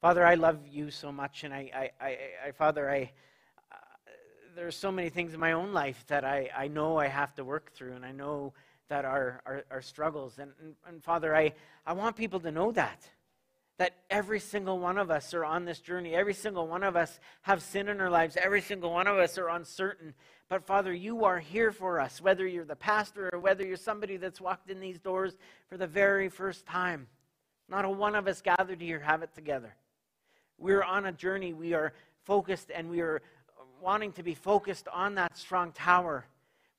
Father, 0.02 0.26
I 0.26 0.34
love 0.34 0.58
you 0.68 0.90
so 0.90 1.12
much, 1.12 1.44
and 1.44 1.54
I, 1.54 1.70
I, 2.02 2.06
I, 2.06 2.18
I 2.48 2.52
Father, 2.54 2.90
I, 2.90 3.12
uh, 3.72 3.76
there's 4.56 4.76
so 4.76 4.92
many 4.92 5.10
things 5.10 5.36
in 5.36 5.40
my 5.40 5.52
own 5.52 5.74
life 5.74 6.04
that 6.08 6.26
I, 6.26 6.50
I 6.58 6.70
know 6.70 6.98
I 6.98 7.06
have 7.06 7.36
to 7.36 7.44
work 7.44 7.72
through, 7.74 7.94
and 7.94 8.04
I 8.04 8.12
know 8.12 8.54
that 8.90 9.06
are, 9.06 9.44
are, 9.46 9.64
are 9.70 9.82
struggles. 9.84 10.40
And, 10.40 10.54
and, 10.60 10.74
and 10.88 11.04
Father, 11.04 11.36
I, 11.36 11.54
I 11.86 11.94
want 11.94 12.16
people 12.16 12.40
to 12.40 12.52
know 12.52 12.72
that. 12.72 13.08
That 13.78 13.94
every 14.10 14.40
single 14.40 14.80
one 14.80 14.98
of 14.98 15.12
us 15.12 15.36
are 15.36 15.46
on 15.46 15.66
this 15.66 15.80
journey. 15.80 16.16
Every 16.16 16.34
single 16.34 16.68
one 16.68 16.82
of 16.82 16.96
us 16.96 17.20
have 17.44 17.62
sin 17.62 17.88
in 17.88 18.02
our 18.02 18.10
lives. 18.10 18.36
Every 18.42 18.62
single 18.62 18.92
one 18.92 19.06
of 19.06 19.20
us 19.20 19.38
are 19.38 19.50
uncertain. 19.50 20.16
But 20.50 20.66
Father, 20.66 20.92
you 20.92 21.26
are 21.26 21.38
here 21.38 21.72
for 21.72 22.00
us, 22.00 22.20
whether 22.20 22.48
you're 22.48 22.66
the 22.66 22.76
pastor 22.76 23.30
or 23.32 23.40
whether 23.40 23.64
you're 23.64 23.78
somebody 23.78 24.18
that's 24.18 24.42
walked 24.42 24.72
in 24.72 24.80
these 24.80 25.00
doors 25.00 25.38
for 25.70 25.78
the 25.78 25.88
very 25.88 26.28
first 26.28 26.66
time. 26.66 27.06
Not 27.70 27.86
a 27.86 27.90
one 27.90 28.16
of 28.16 28.28
us 28.28 28.42
gathered 28.42 28.82
here 28.82 29.00
have 29.00 29.22
it 29.22 29.36
together. 29.36 29.76
We're 30.62 30.84
on 30.84 31.08
a 31.08 31.12
journey. 31.12 31.54
We 31.54 31.74
are 31.74 31.92
focused 32.24 32.70
and 32.74 32.90
we 32.90 33.02
are 33.02 33.22
wanting 33.82 34.12
to 34.14 34.24
be 34.24 34.36
focused 34.36 34.88
on 34.94 35.16
that 35.16 35.36
strong 35.36 35.72
tower 35.72 36.26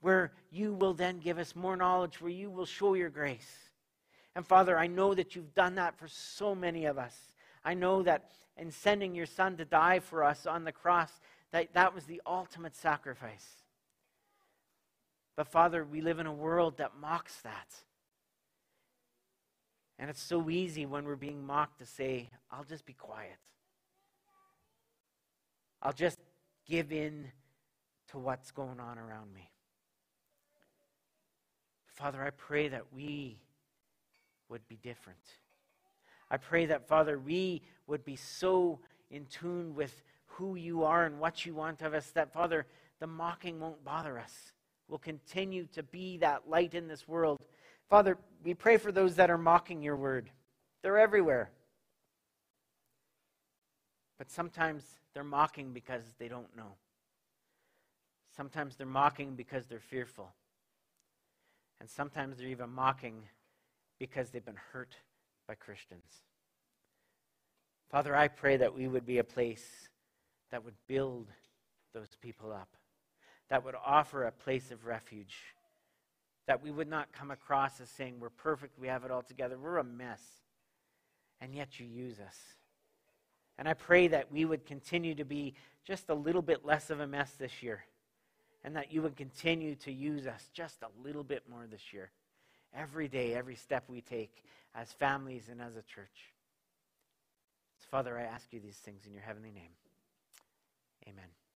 where 0.00 0.32
you 0.50 0.72
will 0.72 0.94
then 0.94 1.18
give 1.18 1.38
us 1.38 1.56
more 1.56 1.76
knowledge, 1.76 2.20
where 2.20 2.30
you 2.30 2.48
will 2.48 2.64
show 2.64 2.94
your 2.94 3.10
grace. 3.10 3.58
And 4.34 4.46
Father, 4.46 4.78
I 4.78 4.86
know 4.86 5.14
that 5.14 5.34
you've 5.34 5.54
done 5.54 5.74
that 5.74 5.98
for 5.98 6.08
so 6.08 6.54
many 6.54 6.86
of 6.86 6.96
us. 6.96 7.16
I 7.64 7.74
know 7.74 8.02
that 8.04 8.30
in 8.56 8.70
sending 8.70 9.14
your 9.14 9.26
Son 9.26 9.56
to 9.56 9.64
die 9.64 9.98
for 9.98 10.24
us 10.24 10.46
on 10.46 10.64
the 10.64 10.72
cross, 10.72 11.10
that, 11.50 11.74
that 11.74 11.94
was 11.94 12.04
the 12.04 12.22
ultimate 12.26 12.76
sacrifice. 12.76 13.46
But 15.36 15.48
Father, 15.48 15.84
we 15.84 16.00
live 16.00 16.18
in 16.18 16.26
a 16.26 16.32
world 16.32 16.78
that 16.78 16.92
mocks 17.00 17.40
that. 17.42 17.74
And 19.98 20.08
it's 20.08 20.22
so 20.22 20.50
easy 20.50 20.86
when 20.86 21.04
we're 21.04 21.16
being 21.16 21.44
mocked 21.44 21.78
to 21.78 21.86
say, 21.86 22.30
I'll 22.50 22.64
just 22.64 22.86
be 22.86 22.92
quiet. 22.92 23.38
I'll 25.82 25.92
just 25.92 26.18
give 26.66 26.92
in 26.92 27.26
to 28.08 28.18
what's 28.18 28.52
going 28.52 28.78
on 28.78 28.98
around 28.98 29.34
me. 29.34 29.50
Father, 31.86 32.22
I 32.22 32.30
pray 32.30 32.68
that 32.68 32.84
we 32.94 33.38
would 34.48 34.66
be 34.68 34.76
different. 34.76 35.18
I 36.30 36.36
pray 36.36 36.66
that, 36.66 36.86
Father, 36.86 37.18
we 37.18 37.62
would 37.86 38.04
be 38.04 38.16
so 38.16 38.78
in 39.10 39.26
tune 39.26 39.74
with 39.74 40.02
who 40.26 40.54
you 40.54 40.84
are 40.84 41.04
and 41.04 41.18
what 41.18 41.44
you 41.44 41.54
want 41.54 41.82
of 41.82 41.94
us 41.94 42.10
that, 42.12 42.32
Father, 42.32 42.66
the 43.00 43.06
mocking 43.06 43.60
won't 43.60 43.84
bother 43.84 44.18
us. 44.18 44.52
We'll 44.88 44.98
continue 44.98 45.66
to 45.72 45.82
be 45.82 46.18
that 46.18 46.48
light 46.48 46.74
in 46.74 46.86
this 46.86 47.06
world. 47.08 47.38
Father, 47.90 48.16
we 48.44 48.54
pray 48.54 48.76
for 48.76 48.92
those 48.92 49.16
that 49.16 49.30
are 49.30 49.38
mocking 49.38 49.82
your 49.82 49.96
word. 49.96 50.30
They're 50.82 50.98
everywhere. 50.98 51.50
But 54.22 54.30
sometimes 54.30 54.84
they're 55.12 55.24
mocking 55.24 55.72
because 55.72 56.04
they 56.16 56.28
don't 56.28 56.56
know. 56.56 56.76
Sometimes 58.36 58.76
they're 58.76 58.86
mocking 58.86 59.34
because 59.34 59.66
they're 59.66 59.80
fearful. 59.80 60.32
And 61.80 61.90
sometimes 61.90 62.38
they're 62.38 62.46
even 62.46 62.70
mocking 62.70 63.24
because 63.98 64.30
they've 64.30 64.44
been 64.44 64.60
hurt 64.72 64.94
by 65.48 65.56
Christians. 65.56 66.04
Father, 67.90 68.14
I 68.14 68.28
pray 68.28 68.56
that 68.58 68.72
we 68.72 68.86
would 68.86 69.04
be 69.04 69.18
a 69.18 69.24
place 69.24 69.88
that 70.52 70.64
would 70.64 70.76
build 70.86 71.26
those 71.92 72.16
people 72.20 72.52
up, 72.52 72.76
that 73.50 73.64
would 73.64 73.74
offer 73.84 74.22
a 74.22 74.30
place 74.30 74.70
of 74.70 74.86
refuge, 74.86 75.36
that 76.46 76.62
we 76.62 76.70
would 76.70 76.88
not 76.88 77.10
come 77.10 77.32
across 77.32 77.80
as 77.80 77.88
saying, 77.88 78.20
We're 78.20 78.30
perfect, 78.30 78.78
we 78.78 78.86
have 78.86 79.02
it 79.02 79.10
all 79.10 79.22
together, 79.22 79.58
we're 79.58 79.78
a 79.78 79.84
mess, 79.84 80.22
and 81.40 81.52
yet 81.52 81.80
you 81.80 81.86
use 81.86 82.20
us. 82.20 82.36
And 83.58 83.68
I 83.68 83.74
pray 83.74 84.08
that 84.08 84.32
we 84.32 84.44
would 84.44 84.66
continue 84.66 85.14
to 85.14 85.24
be 85.24 85.54
just 85.84 86.08
a 86.08 86.14
little 86.14 86.42
bit 86.42 86.64
less 86.64 86.90
of 86.90 87.00
a 87.00 87.06
mess 87.06 87.32
this 87.38 87.62
year. 87.62 87.84
And 88.64 88.76
that 88.76 88.92
you 88.92 89.02
would 89.02 89.16
continue 89.16 89.74
to 89.76 89.92
use 89.92 90.26
us 90.26 90.48
just 90.52 90.82
a 90.82 91.04
little 91.04 91.24
bit 91.24 91.42
more 91.50 91.66
this 91.70 91.92
year. 91.92 92.10
Every 92.74 93.08
day, 93.08 93.34
every 93.34 93.56
step 93.56 93.84
we 93.88 94.00
take 94.00 94.44
as 94.74 94.92
families 94.92 95.48
and 95.50 95.60
as 95.60 95.76
a 95.76 95.82
church. 95.82 96.32
So 97.80 97.86
Father, 97.90 98.16
I 98.16 98.22
ask 98.22 98.52
you 98.52 98.60
these 98.60 98.76
things 98.76 99.04
in 99.06 99.12
your 99.12 99.22
heavenly 99.22 99.50
name. 99.50 99.72
Amen. 101.08 101.41